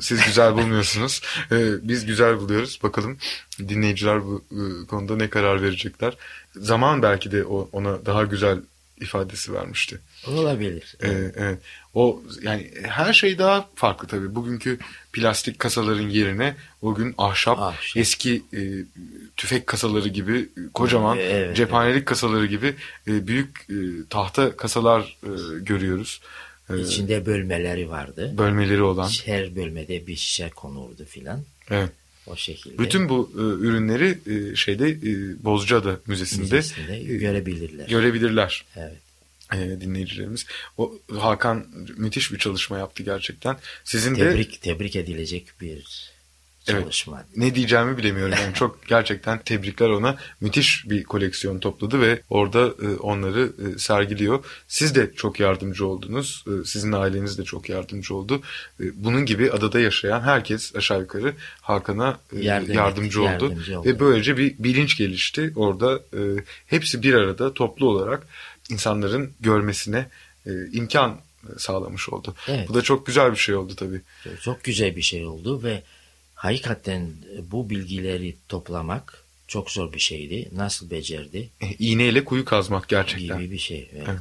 Siz 0.00 0.24
güzel 0.24 0.54
bulmuyorsunuz. 0.54 1.22
E, 1.52 1.88
biz 1.88 2.06
güzel 2.06 2.36
buluyoruz. 2.36 2.80
Bakalım 2.82 3.18
dinleyiciler 3.58 4.24
bu 4.24 4.44
e, 4.50 4.86
konuda 4.86 5.16
ne 5.16 5.30
karar 5.30 5.62
verecekler. 5.62 6.16
Zaman 6.56 7.02
belki 7.02 7.32
de 7.32 7.44
ona 7.44 8.06
daha 8.06 8.24
güzel 8.24 8.58
ifadesi 9.00 9.54
vermişti. 9.54 10.00
Olabilir. 10.26 10.96
Ee, 11.02 11.08
evet. 11.36 11.58
O 11.94 12.22
yani 12.42 12.70
her 12.82 13.12
şey 13.12 13.38
daha 13.38 13.68
farklı 13.74 14.08
tabii. 14.08 14.34
Bugünkü 14.34 14.78
plastik 15.12 15.58
kasaların 15.58 16.08
yerine 16.08 16.54
o 16.82 16.94
gün 16.94 17.14
ahşap, 17.18 17.58
Ahşap. 17.58 17.96
eski 17.96 18.42
e, 18.54 18.60
tüfek 19.36 19.66
kasaları 19.66 20.08
gibi 20.08 20.38
e, 20.38 20.60
kocaman 20.74 21.18
Evet, 21.18 21.56
cephanelik 21.56 22.06
kasaları 22.06 22.46
gibi 22.46 22.74
e, 23.08 23.26
büyük 23.26 23.66
e, 23.70 23.74
tahta 24.10 24.56
kasalar 24.56 25.16
e, 25.22 25.28
görüyoruz. 25.60 26.20
E, 26.70 26.80
İçinde 26.80 27.26
bölmeleri 27.26 27.88
vardı. 27.90 28.34
bölmeleri 28.38 28.82
olan. 28.82 29.10
Her 29.24 29.56
bölmede 29.56 30.06
bir 30.06 30.16
şişe 30.16 30.50
konurdu 30.50 31.04
filan. 31.04 31.40
Evet. 31.70 31.90
O 32.26 32.36
şekilde. 32.36 32.78
Bütün 32.78 33.08
bu 33.08 33.30
e, 33.34 33.40
ürünleri 33.40 34.18
e, 34.26 34.56
şeyde 34.56 34.88
e, 34.88 35.44
Bozcaada 35.44 35.96
Müzesi'nde, 36.06 36.42
müzesinde 36.42 36.96
e, 36.96 37.16
görebilirler. 37.16 37.88
görebilirler 37.88 38.64
evet. 38.76 39.01
E, 39.54 39.80
dinleyicilerimiz. 39.80 40.46
O 40.78 40.92
Hakan 41.18 41.66
müthiş 41.96 42.32
bir 42.32 42.38
çalışma 42.38 42.78
yaptı 42.78 43.02
gerçekten. 43.02 43.56
Sizin 43.84 44.14
de 44.14 44.18
Tebrik 44.30 44.62
tebrik 44.62 44.96
edilecek 44.96 45.46
bir 45.60 46.12
Evet. 46.66 46.82
çalışma. 46.82 47.24
ne 47.36 47.54
diyeceğimi 47.54 47.96
bilemiyorum. 47.98 48.34
Yani 48.42 48.54
çok 48.54 48.86
gerçekten 48.88 49.38
tebrikler 49.38 49.88
ona. 49.88 50.16
Müthiş 50.40 50.90
bir 50.90 51.02
koleksiyon 51.04 51.58
topladı 51.58 52.00
ve 52.00 52.22
orada 52.30 52.66
e, 52.82 52.96
onları 52.96 53.52
e, 53.74 53.78
sergiliyor. 53.78 54.44
Siz 54.68 54.94
de 54.94 55.10
çok 55.16 55.40
yardımcı 55.40 55.86
oldunuz. 55.86 56.44
E, 56.46 56.64
Sizin 56.64 56.92
aileniz 56.92 57.38
de 57.38 57.44
çok 57.44 57.68
yardımcı 57.68 58.14
oldu. 58.14 58.42
E, 58.80 58.84
Bunun 59.04 59.26
gibi 59.26 59.50
adada 59.50 59.80
yaşayan 59.80 60.20
herkes 60.20 60.76
aşağı 60.76 61.00
yukarı 61.00 61.34
Hakan'a 61.60 62.20
e, 62.36 62.44
Yardım 62.44 62.74
yardımcı 62.74 63.20
oldu. 63.22 63.28
yardımcı 63.30 63.80
oldu. 63.80 63.88
Ve 63.88 64.00
böylece 64.00 64.36
bir 64.36 64.54
bilinç 64.58 64.96
gelişti. 64.98 65.52
Orada 65.56 65.96
e, 65.96 66.20
hepsi 66.66 67.02
bir 67.02 67.14
arada 67.14 67.54
toplu 67.54 67.88
olarak 67.88 68.26
insanların 68.70 69.32
görmesine 69.40 70.08
e, 70.46 70.50
imkan 70.72 71.20
sağlamış 71.58 72.08
oldu. 72.08 72.34
Evet. 72.48 72.68
Bu 72.68 72.74
da 72.74 72.82
çok 72.82 73.06
güzel 73.06 73.32
bir 73.32 73.36
şey 73.36 73.54
oldu 73.54 73.74
tabii. 73.76 74.00
Çok 74.40 74.64
güzel 74.64 74.96
bir 74.96 75.02
şey 75.02 75.26
oldu 75.26 75.62
ve 75.62 75.82
hakikaten 76.34 77.10
bu 77.50 77.70
bilgileri 77.70 78.36
toplamak 78.48 79.24
çok 79.48 79.70
zor 79.70 79.92
bir 79.92 79.98
şeydi. 79.98 80.48
Nasıl 80.52 80.90
becerdi 80.90 81.48
E, 81.60 81.66
İğneyle 81.78 82.24
kuyu 82.24 82.44
kazmak 82.44 82.88
gerçekten. 82.88 83.38
gibi 83.40 83.50
bir 83.50 83.58
şey. 83.58 83.90
Evet. 83.92 84.06
Evet. 84.08 84.20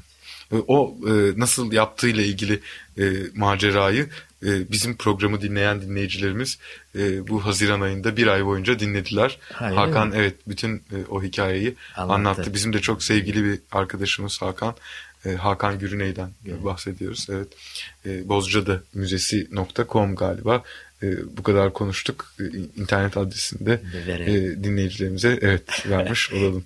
O 0.67 0.97
e, 1.07 1.11
nasıl 1.39 1.71
yaptığıyla 1.71 2.23
ilgili 2.23 2.59
e, 2.99 3.03
macerayı 3.35 4.09
e, 4.45 4.71
bizim 4.71 4.97
programı 4.97 5.41
dinleyen 5.41 5.81
dinleyicilerimiz 5.81 6.57
e, 6.95 7.27
bu 7.27 7.45
Haziran 7.45 7.81
ayında 7.81 8.17
bir 8.17 8.27
ay 8.27 8.45
boyunca 8.45 8.79
dinlediler. 8.79 9.37
Ha, 9.53 9.65
öyle 9.65 9.75
Hakan 9.75 10.07
mi? 10.07 10.13
evet 10.17 10.35
bütün 10.47 10.75
e, 10.75 10.95
o 11.09 11.23
hikayeyi 11.23 11.75
Anlattı. 11.95 12.13
anlattı. 12.13 12.53
Bizim 12.53 12.73
de 12.73 12.79
çok 12.79 13.03
sevgili 13.03 13.43
bir 13.43 13.59
arkadaşımız 13.71 14.41
Hakan. 14.41 14.75
E, 15.25 15.29
Hakan 15.29 15.79
Gürüney'den 15.79 16.29
Evet. 16.47 16.63
bahsediyoruz. 16.63 17.27
Evet. 17.29 17.47
E, 18.05 18.29
Bozcaada 18.29 18.81
Müzesi.com 18.93 20.15
galiba. 20.15 20.63
E, 21.03 21.37
bu 21.37 21.43
kadar 21.43 21.73
konuştuk. 21.73 22.33
E, 22.39 22.43
internet 22.81 23.17
adresinde 23.17 23.81
Verelim. 24.07 24.51
e, 24.59 24.63
dinleyicilerimize 24.63 25.39
evet 25.41 25.85
vermiş 25.89 26.31
olalım. 26.33 26.63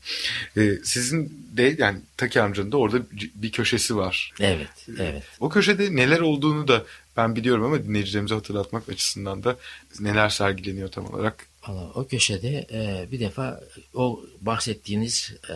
E, 0.57 0.71
sizin 0.83 1.47
de 1.57 1.75
yani 1.79 1.99
Taki 2.17 2.41
amcanın 2.41 2.71
da 2.71 2.77
orada 2.77 2.97
bir- 3.35 3.51
köşesi 3.51 3.95
var. 3.95 4.31
Evet, 4.39 4.87
evet. 4.99 5.23
O 5.39 5.49
köşede 5.49 5.95
neler 5.95 6.19
olduğunu 6.19 6.67
da 6.67 6.83
ben 7.17 7.35
biliyorum 7.35 7.63
ama 7.63 7.83
dinleyicilerimize 7.83 8.35
hatırlatmak 8.35 8.89
açısından 8.89 9.43
da 9.43 9.55
neler 9.99 10.29
sergileniyor 10.29 10.89
tam 10.91 11.13
olarak. 11.13 11.45
Valla 11.67 11.91
o 11.95 12.07
köşede 12.07 12.67
e, 12.71 13.11
bir 13.11 13.19
defa 13.19 13.61
o 13.93 14.23
bahsettiğiniz 14.41 15.31
e, 15.49 15.53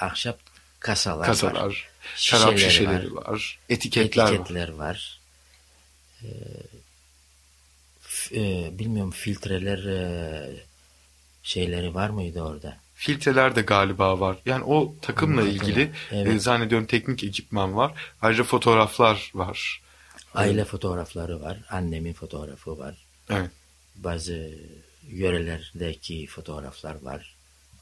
ahşap 0.00 0.38
kasalar, 0.80 1.18
var. 1.18 1.26
Kasalar, 1.26 1.88
şarap 2.16 2.52
Şişeleri 2.58 2.70
şişeleri 2.72 3.14
var, 3.14 3.58
etiketler, 3.68 4.22
var. 4.24 4.32
etiketler 4.32 4.68
var. 4.68 5.20
Ee, 6.22 6.26
f- 6.26 6.78
e, 8.32 8.70
bilmiyorum 8.78 9.10
filtreler 9.10 9.84
e, 9.84 10.50
şeyleri 11.42 11.94
var 11.94 12.10
mıydı 12.10 12.42
orada? 12.42 12.76
Filtreler 12.94 13.56
de 13.56 13.62
galiba 13.62 14.20
var. 14.20 14.36
Yani 14.46 14.64
o 14.64 14.94
takımla 15.02 15.40
Anladım. 15.40 15.56
ilgili 15.56 15.90
Evet. 16.12 16.26
e, 16.34 16.38
zannediyorum 16.38 16.86
teknik 16.86 17.24
ekipman 17.24 17.76
var. 17.76 17.92
Ayrıca 18.22 18.44
fotoğraflar 18.44 19.30
var. 19.34 19.82
Aile 20.34 20.64
fotoğrafları 20.64 21.40
var. 21.42 21.58
Annemin 21.70 22.12
fotoğrafı 22.12 22.78
var. 22.78 22.94
Evet. 23.30 23.50
Bazı 23.96 24.50
yörelerdeki 25.08 26.26
fotoğraflar 26.26 27.02
var. 27.02 27.33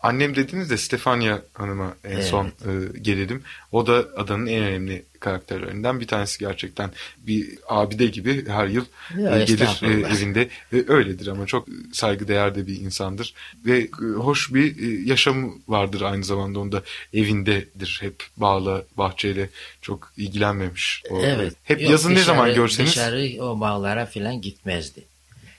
Annem 0.02 0.36
dediniz 0.36 0.70
de 0.70 0.76
Stefania 0.78 1.38
Hanım'a 1.54 1.94
en 2.04 2.10
Evet. 2.10 2.24
son 2.24 2.46
e, 2.46 2.98
gelelim. 3.02 3.42
O 3.72 3.86
da 3.86 3.92
adanın 4.16 4.46
en 4.46 4.62
önemli 4.62 5.04
karakterlerinden 5.20 6.00
bir 6.00 6.06
tanesi 6.06 6.38
gerçekten. 6.38 6.90
Bir 7.18 7.58
abide 7.68 8.06
gibi 8.06 8.48
her 8.48 8.66
yıl 8.66 8.84
Ya, 9.18 9.38
e, 9.40 9.44
gelir 9.44 9.80
e, 9.82 10.14
evinde. 10.16 10.48
E, 10.72 10.84
öyledir 10.88 11.26
ama 11.26 11.46
çok 11.46 11.68
saygıdeğer 11.92 12.54
de 12.54 12.66
bir 12.66 12.80
insandır. 12.80 13.34
Ve 13.66 13.78
e, 13.80 13.88
hoş 14.16 14.54
bir 14.54 14.82
e, 14.82 15.08
yaşamı 15.08 15.52
vardır 15.68 16.00
aynı 16.00 16.24
zamanda 16.24 16.58
onda 16.60 16.82
evindedir. 17.14 17.98
Hep 18.00 18.22
bağla, 18.36 18.82
bahçeyle 18.96 19.48
çok 19.82 20.12
ilgilenmemiş. 20.16 21.02
O, 21.10 21.22
Evet. 21.22 21.54
Hep 21.64 21.80
Yok, 21.82 21.90
yazın 21.90 22.10
ne 22.10 22.14
dışarı- 22.14 22.26
zaman 22.26 22.54
görseniz 22.54 22.90
Dışarı 22.90 23.42
o 23.44 23.60
bağlara 23.60 24.06
filan 24.06 24.40
gitmezdi. 24.40 25.04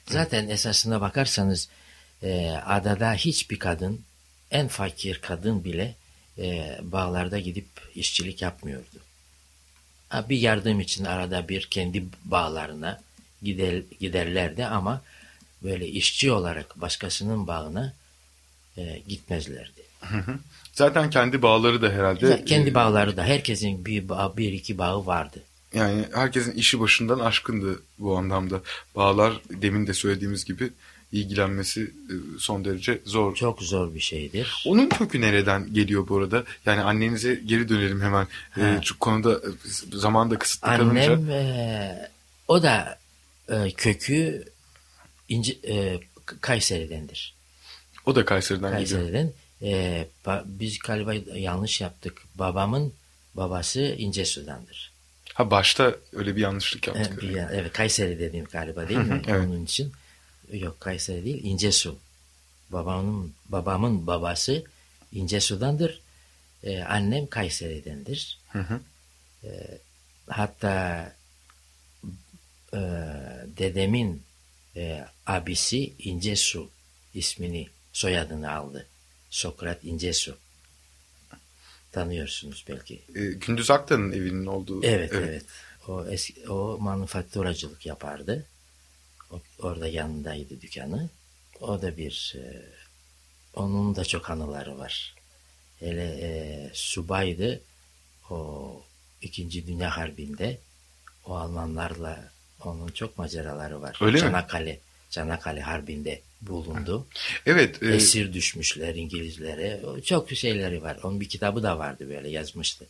Zaten 0.10 0.48
esasına 0.50 1.02
bakarsanız 1.02 1.70
e, 2.24 2.50
adada 2.66 3.14
hiçbir 3.14 3.60
kadın, 3.60 4.00
en 4.54 4.68
fakir 4.68 5.20
kadın 5.22 5.64
bile 5.64 5.96
e, 6.38 6.80
bağlarda 6.84 7.40
gidip 7.40 7.68
işçilik 7.96 8.42
yapmıyordu. 8.42 9.00
Ha, 10.10 10.30
bir 10.30 10.38
yardım 10.38 10.80
için 10.80 11.06
arada 11.06 11.50
bir 11.50 11.68
kendi 11.72 12.04
bağlarına 12.26 13.02
gider, 13.42 13.82
giderlerdi 14.00 14.66
ama 14.66 15.02
böyle 15.64 15.88
işçi 15.88 16.32
olarak 16.32 16.82
başkasının 16.82 17.48
bağına 17.48 17.94
e, 18.78 19.02
gitmezlerdi. 19.08 19.82
zaten 20.74 21.10
kendi 21.10 21.42
bağları 21.42 21.82
da 21.82 21.90
herhalde. 21.90 22.28
Ya, 22.28 22.46
kendi 22.46 22.70
e, 22.70 22.74
bağları 22.74 23.18
da 23.18 23.24
herkesin 23.24 23.86
bir, 23.86 24.10
bağ, 24.10 24.38
bir 24.38 24.54
iki 24.54 24.78
bağı 24.78 25.06
vardı. 25.06 25.44
Yani 25.74 26.06
herkesin 26.14 26.52
işi 26.52 26.80
başından 26.80 27.20
aşkındı 27.20 27.82
bu 28.00 28.18
anlamda. 28.18 28.62
Bağlar 28.96 29.42
demin 29.50 29.88
de 29.88 29.94
söylediğimiz 29.94 30.46
gibi 30.46 30.70
ilgilenmesi 31.14 31.82
e, 31.84 32.14
son 32.40 32.66
derece 32.66 33.02
zor. 33.06 33.36
Çok 33.36 33.62
zor 33.64 33.94
bir 33.96 34.00
şeydir. 34.00 34.64
Onun 34.68 34.90
kökü 34.90 35.22
nereden 35.22 35.74
geliyor 35.74 36.08
bu 36.08 36.18
arada? 36.18 36.44
Yani 36.66 36.82
annenize 36.82 37.36
geri 37.46 37.70
dönelim 37.70 38.02
hemen. 38.02 38.28
E, 38.58 38.62
Ha. 38.62 38.80
Şu 38.84 39.00
konuda 39.00 39.34
e, 39.34 39.50
zamanda 39.98 40.38
kısıtlı 40.40 40.68
kalınca. 40.68 41.14
Annem 41.14 41.30
e, 41.32 42.10
o 42.48 42.64
da 42.64 43.00
e, 43.50 43.72
kökü 43.72 44.44
İnci, 45.30 45.60
e, 45.68 46.00
Kayseri'dendir. 46.42 47.34
O 48.06 48.16
da 48.16 48.26
Kayseri'den 48.26 48.80
geliyor. 48.80 49.00
Kayseri'den. 49.00 49.32
E, 49.62 50.08
ba- 50.26 50.44
biz 50.46 50.80
galiba 50.80 51.14
yanlış 51.36 51.82
yaptık. 51.82 52.22
Babamın 52.36 52.94
babası 53.36 53.82
İncesu'dandır. 53.82 54.92
Ha 55.34 55.52
başta 55.52 55.96
öyle 56.14 56.36
bir 56.36 56.42
yanlışlık 56.42 56.88
E, 56.88 56.92
yaptık. 56.92 57.22
bir 57.22 57.30
yan- 57.30 57.54
evet 57.54 57.74
Kayseri 57.74 58.20
dediğim 58.20 58.46
galiba 58.46 58.90
değil 58.90 59.00
mi? 59.00 59.22
Evet. 59.28 59.48
Onun 59.48 59.66
için 59.66 59.92
yok 60.52 60.82
Kayseri 60.82 61.26
değil 61.26 61.44
İncesu. 61.44 62.00
Babamın 62.70 63.34
babamın 63.46 64.08
babası 64.08 64.64
İncesu'dandır. 65.12 66.02
E, 66.64 66.82
annem 66.82 67.28
Kayseri'dendir. 67.28 68.40
Hı 68.52 68.60
hı. 68.60 68.80
Hatta 70.28 71.16
e, 72.74 72.80
dedemin 73.58 74.24
e, 74.76 75.06
abisi 75.26 75.94
İncesu 76.00 76.70
ismini 77.14 77.70
soyadını 77.94 78.52
aldı. 78.52 78.88
Sokrat 79.30 79.84
İncesu. 79.84 80.38
Tanıyorsunuz 81.92 82.66
belki. 82.70 83.02
E, 83.16 83.22
Gündüz 83.22 83.72
Aktan'ın 83.72 84.12
evinin 84.12 84.46
olduğu. 84.46 84.84
Evet 84.84 85.12
evet. 85.14 85.46
O 85.88 86.06
eski 86.08 86.50
o 86.50 86.78
manufakturacılık 86.80 87.86
yapardı. 87.86 88.46
Orada 89.60 89.88
yanındaydı 89.88 90.62
dükkanı. 90.62 91.10
O 91.62 91.82
da 91.82 91.98
bir 91.98 92.36
e, 92.38 92.44
onun 93.54 93.96
da 93.96 94.06
çok 94.06 94.30
anıları 94.30 94.78
var. 94.78 95.16
Hele 95.80 96.06
e, 96.22 96.72
subaydı. 96.74 97.62
O 98.30 98.84
İkinci 99.22 99.68
Dünya 99.68 99.98
Harbi'nde 99.98 100.60
o 101.26 101.36
Almanlarla 101.36 102.32
onun 102.64 102.88
çok 102.88 103.18
maceraları 103.18 103.82
var. 103.82 103.98
Öyle 104.02 104.18
mi? 104.18 104.22
Çanakkale, 104.22 104.80
Çanakkale 105.10 105.62
Harbi'nde 105.62 106.22
bulundu. 106.42 107.08
Evet. 107.46 107.84
e, 107.84 107.96
Esir 107.96 108.34
düşmüşler 108.34 108.96
İngilizlere. 108.96 109.82
Çok 110.06 110.32
şeyleri 110.32 110.82
var. 110.82 111.00
Onun 111.04 111.20
bir 111.20 111.30
kitabı 111.30 111.64
da 111.64 111.80
vardı 111.80 112.10
böyle 112.10 112.30
yazmıştı. 112.30 112.88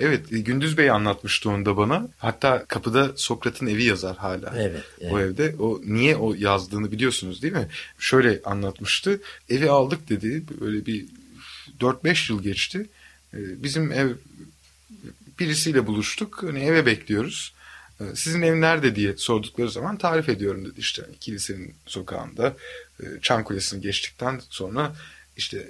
Evet, 0.00 0.32
e, 0.32 0.38
Gündüz 0.38 0.78
Bey 0.78 0.90
anlatmıştı 0.90 1.50
onu 1.50 1.66
da 1.66 1.76
bana. 1.76 2.08
Hatta 2.18 2.64
kapıda 2.68 3.12
Sokrat'ın 3.16 3.66
evi 3.66 3.84
yazar 3.84 4.16
hala. 4.16 4.54
Evet, 4.56 4.84
evet. 5.00 5.12
O 5.12 5.20
evde. 5.20 5.54
O 5.58 5.80
niye 5.84 6.16
o 6.16 6.34
yazdığını 6.34 6.92
biliyorsunuz 6.92 7.42
değil 7.42 7.52
mi? 7.52 7.68
Şöyle 7.98 8.40
anlatmıştı. 8.44 9.20
Evi 9.48 9.70
aldık 9.70 10.08
dedi. 10.08 10.42
Böyle 10.60 10.86
bir 10.86 11.06
4-5 11.80 12.32
yıl 12.32 12.42
geçti. 12.42 12.86
E, 13.34 13.38
Bizim 13.62 13.92
ev 13.92 14.12
birisiyle 15.38 15.86
buluştuk. 15.86 16.42
Hani 16.42 16.60
eve 16.64 16.86
bekliyoruz. 16.86 17.54
E, 18.00 18.04
Sizin 18.14 18.42
ev 18.42 18.60
nerede 18.60 18.96
diye 18.96 19.16
sordukları 19.16 19.70
zaman 19.70 19.96
tarif 19.96 20.28
ediyorum 20.28 20.64
dedi 20.64 20.80
işte. 20.80 21.02
Hani 21.02 21.16
kilisenin 21.18 21.74
sokağında 21.86 22.56
Çan 23.22 23.44
Kulesi'ni 23.44 23.80
geçtikten 23.80 24.40
sonra 24.50 24.96
işte 25.36 25.66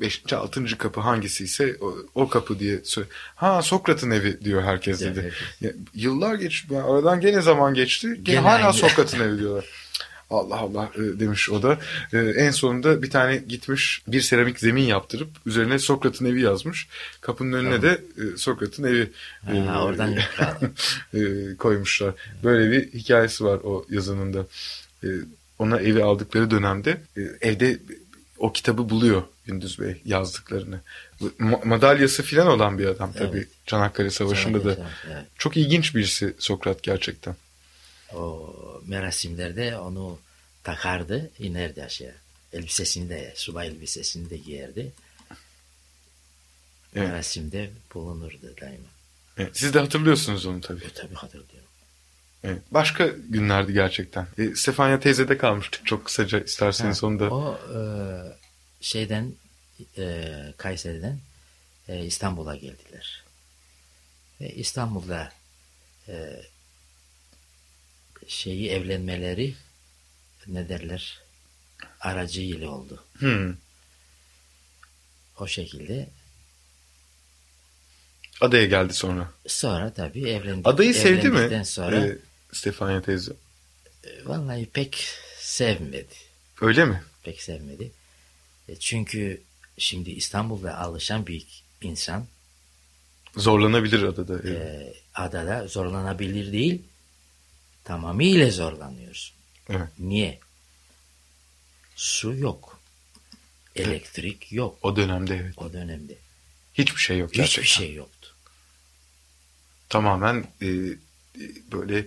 beşinci, 0.00 0.36
altıncı 0.36 0.78
kapı 0.78 1.00
hangisi 1.00 1.44
ise 1.44 1.76
o, 1.80 1.94
o 2.14 2.28
kapı 2.28 2.58
diye 2.58 2.80
söyle. 2.84 3.08
Ha 3.34 3.62
Sokrat'ın 3.62 4.10
evi 4.10 4.40
diyor 4.44 4.62
herkes 4.62 5.00
dedi. 5.00 5.32
Evet. 5.62 5.74
Yıllar 5.94 6.34
geçti. 6.34 6.82
Aradan 6.82 7.20
gene 7.20 7.40
zaman 7.40 7.74
geçti. 7.74 8.20
Gene, 8.22 8.38
hala. 8.38 8.72
Sokrat'ın 8.72 9.20
evi 9.20 9.38
diyorlar. 9.38 9.64
Allah 10.32 10.56
Allah 10.56 10.90
e, 10.94 11.20
demiş 11.20 11.50
o 11.50 11.62
da. 11.62 11.78
E, 12.12 12.18
en 12.18 12.50
sonunda 12.50 13.02
bir 13.02 13.10
tane 13.10 13.36
gitmiş 13.36 14.02
bir 14.08 14.20
seramik 14.20 14.60
zemin 14.60 14.82
yaptırıp 14.82 15.28
üzerine 15.46 15.78
Sokrat'ın 15.78 16.24
evi 16.24 16.40
yazmış. 16.40 16.88
Kapının 17.20 17.52
önüne 17.52 17.82
de 17.82 18.00
e, 18.18 18.36
Sokrat'ın 18.36 18.84
evi 18.84 19.10
Ha, 19.44 19.84
oradan 19.84 20.14
koymuşlar. 21.58 22.14
Böyle 22.44 22.72
bir 22.72 22.92
hikayesi 22.92 23.44
var 23.44 23.60
o 23.64 23.86
yazının 23.90 24.34
da. 24.34 24.46
Ona 25.58 25.80
evi 25.80 26.04
aldıkları 26.04 26.50
dönemde 26.50 27.00
evde 27.40 27.78
o 28.42 28.52
kitabı 28.52 28.90
buluyor 28.90 29.22
Gündüz 29.46 29.80
Bey 29.80 30.02
yazdıklarını. 30.04 30.80
Madalyası 31.64 32.22
filan 32.22 32.46
olan 32.46 32.78
bir 32.78 32.86
adam 32.86 33.12
tabii. 33.12 33.36
Evet. 33.36 33.48
Çanakkale 33.66 34.10
Savaşı'nda 34.10 34.64
da. 34.64 34.90
Evet. 35.06 35.26
Çok 35.38 35.56
ilginç 35.56 35.94
birisi 35.94 36.34
Sokrat 36.38 36.82
gerçekten. 36.82 37.36
O 38.14 38.54
merasimlerde 38.86 39.78
onu 39.78 40.18
takardı, 40.64 41.30
inerdi 41.38 41.84
aşağı. 41.84 42.14
Elbisesini 42.52 43.08
de, 43.08 43.32
subay 43.36 43.68
elbisesini 43.68 44.30
de 44.30 44.36
giyerdi. 44.36 44.92
Evet. 46.96 47.08
Merasimde 47.08 47.70
bulunurdu 47.94 48.54
daima. 48.60 48.88
Evet, 49.38 49.50
siz 49.58 49.74
de 49.74 49.78
hatırlıyorsunuz 49.78 50.46
onu 50.46 50.60
tabii. 50.60 50.84
E, 50.84 50.88
tabii 50.94 51.14
hatırlıyorum. 51.14 51.61
Evet. 52.44 52.62
Başka 52.70 53.06
günlerdi 53.06 53.72
gerçekten. 53.72 54.26
E, 54.38 54.54
Stefania 54.54 55.00
teyzede 55.00 55.38
kalmıştık 55.38 55.86
çok 55.86 56.04
kısaca 56.04 56.40
isterseniz 56.40 57.02
Ha, 57.02 57.06
onu 57.06 57.18
da. 57.18 57.30
O 57.30 57.58
e, 57.74 57.78
şeyden 58.80 59.32
e, 59.98 60.34
Kayseri'den 60.56 61.18
e, 61.88 62.04
İstanbul'a 62.04 62.56
geldiler. 62.56 63.24
Ve 64.40 64.54
İstanbul'da 64.54 65.32
e, 66.08 66.42
şeyi 68.26 68.70
evlenmeleri 68.70 69.54
ne 70.46 70.68
derler 70.68 71.20
aracıyla 72.00 72.70
oldu. 72.70 73.04
Hmm. 73.18 73.54
O 75.38 75.46
şekilde 75.46 76.08
Adaya 78.40 78.64
geldi 78.64 78.92
sonra. 78.92 79.30
sonra 79.46 79.92
tabii 79.92 80.28
evlendik. 80.28 80.66
Adayı 80.66 80.94
sevdi 80.94 81.30
mi? 81.30 81.64
sonra 81.64 82.06
E, 82.06 82.18
Stefania 82.52 83.02
teyze. 83.02 83.32
e, 84.04 84.24
vallahi 84.24 84.66
pek 84.66 85.08
sevmedi. 85.38 86.14
Öyle 86.60 86.84
mi? 86.84 87.02
Pek 87.22 87.42
sevmedi. 87.42 87.92
E, 88.68 88.76
çünkü 88.76 89.42
şimdi 89.78 90.10
İstanbul'da 90.10 90.78
alışan 90.78 91.26
bir 91.26 91.46
insan 91.82 92.26
Zorlanabilir 93.36 94.02
adada. 94.02 94.40
Evet. 94.44 94.60
e, 94.62 94.94
adada 95.14 95.66
zorlanabilir 95.66 96.52
değil, 96.52 96.82
tamamıyla 97.84 98.50
zorlanıyorsun. 98.50 99.36
Evet. 99.68 99.88
Niye? 99.98 100.38
Su 101.96 102.34
yok. 102.34 102.80
Elektrik 103.76 104.52
yok 104.52 104.78
O 104.82 104.96
dönemde 104.96 105.36
evet. 105.36 105.54
o 105.56 105.72
dönemde. 105.72 106.14
Hiçbir 106.74 107.00
şey 107.00 107.18
yok 107.18 107.32
gerçekten. 107.34 107.62
Hiçbir 107.62 107.74
şey 107.84 107.94
yoktu. 107.94 108.28
Tamamen 109.88 110.46
e, 110.62 110.68
böyle 111.72 112.06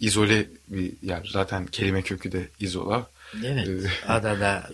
izole 0.00 0.46
bir 0.68 0.92
yer. 1.02 1.28
Zaten 1.32 1.66
kelime 1.66 2.02
kökü 2.02 2.32
de 2.32 2.48
izola. 2.60 3.10
Evet. 3.44 3.68
Ee, 3.68 3.90
Adada 4.08 4.70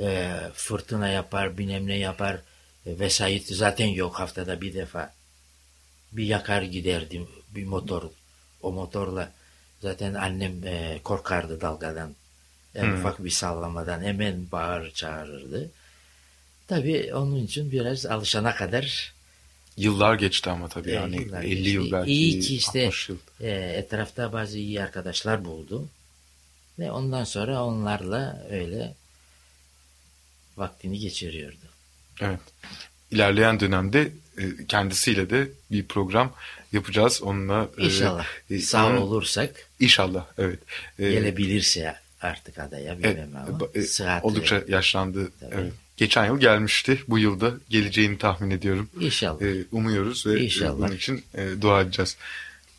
e, 0.00 0.36
fırtına 0.54 1.08
yapar, 1.08 1.58
bilmem 1.58 1.86
ne 1.86 1.98
yapar. 1.98 2.36
E, 2.86 2.98
vesait 2.98 3.46
zaten 3.48 3.86
yok 3.86 4.20
haftada 4.20 4.60
bir 4.60 4.74
defa. 4.74 5.14
Bir 6.12 6.24
yakar 6.24 6.62
giderdi 6.62 7.26
bir 7.50 7.64
motor. 7.64 8.02
O 8.62 8.72
motorla 8.72 9.32
zaten 9.80 10.14
annem 10.14 10.66
e, 10.66 11.00
korkardı 11.04 11.60
dalgadan. 11.60 12.14
En 12.74 12.82
Hmm. 12.84 12.94
ufak 12.94 13.24
bir 13.24 13.30
sallamadan 13.30 14.02
hemen 14.02 14.50
bağır 14.52 14.90
çağırırdı. 14.90 15.70
Tabii 16.68 17.14
onun 17.14 17.36
için 17.44 17.72
biraz 17.72 18.06
alışana 18.06 18.54
kadar 18.54 19.12
Yıllar 19.76 20.14
geçti 20.14 20.50
ama 20.50 20.68
tabii 20.68 20.90
e, 20.90 20.94
yani 20.94 21.16
yıllar 21.22 21.42
50 21.42 21.54
geçti. 21.54 21.70
yıl 21.70 21.92
belki 21.92 22.10
İyi 22.12 22.40
ki 22.40 22.56
işte 22.56 22.86
60 22.86 23.08
yıl. 23.08 23.16
e, 23.40 23.50
etrafta 23.50 24.32
bazı 24.32 24.58
iyi 24.58 24.82
arkadaşlar 24.82 25.44
buldu. 25.44 25.88
Ve 26.78 26.90
ondan 26.90 27.24
sonra 27.24 27.64
onlarla 27.64 28.46
öyle 28.50 28.94
vaktini 30.56 30.98
geçiriyordu. 30.98 31.56
Evet. 32.20 32.40
İlerleyen 33.10 33.60
dönemde 33.60 34.12
e, 34.38 34.66
kendisiyle 34.68 35.30
de 35.30 35.48
bir 35.70 35.86
program 35.86 36.32
yapacağız. 36.72 37.22
Onunla 37.22 37.68
e, 37.78 37.84
İnşallah. 37.84 38.26
e, 38.50 38.58
Sağ 38.58 38.86
onun- 38.86 38.96
olursak 38.96 39.68
İnşallah 39.80 40.26
evet. 40.38 40.58
E, 40.98 41.10
gelebilirse 41.10 41.94
artık 42.20 42.58
adaya 42.58 42.98
bilmem 42.98 43.36
ama 43.36 43.58
ba- 43.58 44.18
e, 44.18 44.20
oldukça 44.22 44.62
yaşlandı. 44.68 45.32
Tabii. 45.40 45.54
Evet. 45.54 45.72
Geçen 46.02 46.26
yıl 46.26 46.40
gelmişti. 46.40 47.00
Bu 47.08 47.18
yılda 47.18 47.52
geleceğini 47.70 48.18
tahmin 48.18 48.50
ediyorum. 48.50 48.88
İnşallah. 49.00 49.42
E, 49.42 49.64
umuyoruz 49.72 50.26
ve 50.26 50.40
İnşallah. 50.40 50.78
bunun 50.78 50.96
için 50.96 51.24
e, 51.34 51.48
dua 51.60 51.80
edeceğiz. 51.80 52.16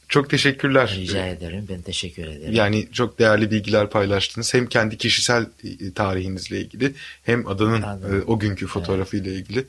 Çok 0.10 0.30
teşekkürler. 0.30 0.96
Rica 0.98 1.28
ederim. 1.28 1.66
Ben 1.70 1.82
teşekkür 1.82 2.28
ederim. 2.28 2.54
Yani 2.54 2.88
çok 2.94 3.20
değerli 3.20 3.52
bilgiler 3.52 3.90
paylaştınız. 3.90 4.54
Hem 4.54 4.68
kendi 4.68 4.98
kişisel 4.98 5.46
e, 5.64 5.92
tarihinizle 5.94 6.60
ilgili 6.62 6.94
hem 7.24 7.48
adanın 7.48 7.82
Anladım. 7.82 8.20
e, 8.20 8.24
o 8.24 8.40
günkü 8.40 8.68
fotoğrafıyla 8.68 9.32
ilgili 9.32 9.66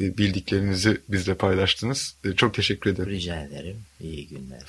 e, 0.00 0.18
bildiklerinizi 0.18 1.00
bizle 1.08 1.34
paylaştınız. 1.34 2.14
Çok 2.36 2.54
teşekkür 2.54 2.90
ederim. 2.90 3.10
Rica 3.10 3.40
ederim. 3.42 3.76
İyi 4.00 4.28
günler. 4.28 4.62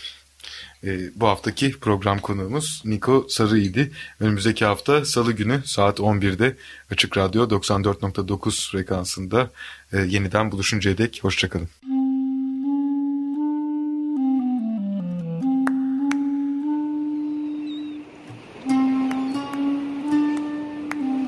E, 0.84 1.00
Bu 1.16 1.28
haftaki 1.28 1.72
program 1.72 2.20
konuğumuz 2.20 2.82
Niko 2.86 3.26
Sarı'ydı. 3.30 3.92
Önümüzdeki 4.20 4.66
hafta 4.66 5.06
Salı 5.06 5.32
günü 5.32 5.62
saat 5.66 6.00
11'de 6.00 6.58
Açık 6.92 7.18
Radyo 7.18 7.50
94.9 7.50 8.72
frekansında 8.72 9.50
e, 9.94 9.98
yeniden 9.98 10.52
buluşuncaya 10.52 10.98
dek 10.98 11.20
hoşçakalın. 11.22 11.70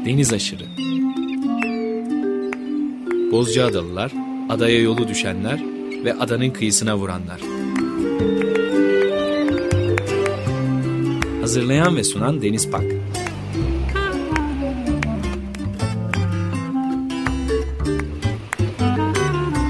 Deniz 0.05 0.33
aşırı. 0.33 0.65
Bozcaadalılar, 3.31 4.11
adaya 4.49 4.81
yolu 4.81 5.07
düşenler 5.07 5.59
ve 6.03 6.13
adanın 6.13 6.49
kıyısına 6.49 6.97
vuranlar. 6.97 7.58
Hazırlayan 11.49 11.95
ve 11.95 12.03
sunan 12.03 12.41
Deniz 12.41 12.69
Pak. 12.71 12.83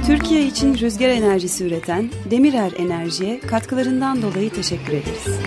Türkiye 0.07 0.45
için 0.45 0.77
rüzgar 0.77 1.09
enerjisi 1.09 1.65
üreten 1.65 2.09
Demirer 2.31 2.71
Enerji'ye 2.77 3.39
katkılarından 3.39 4.21
dolayı 4.21 4.49
teşekkür 4.49 4.93
ederiz. 4.93 5.39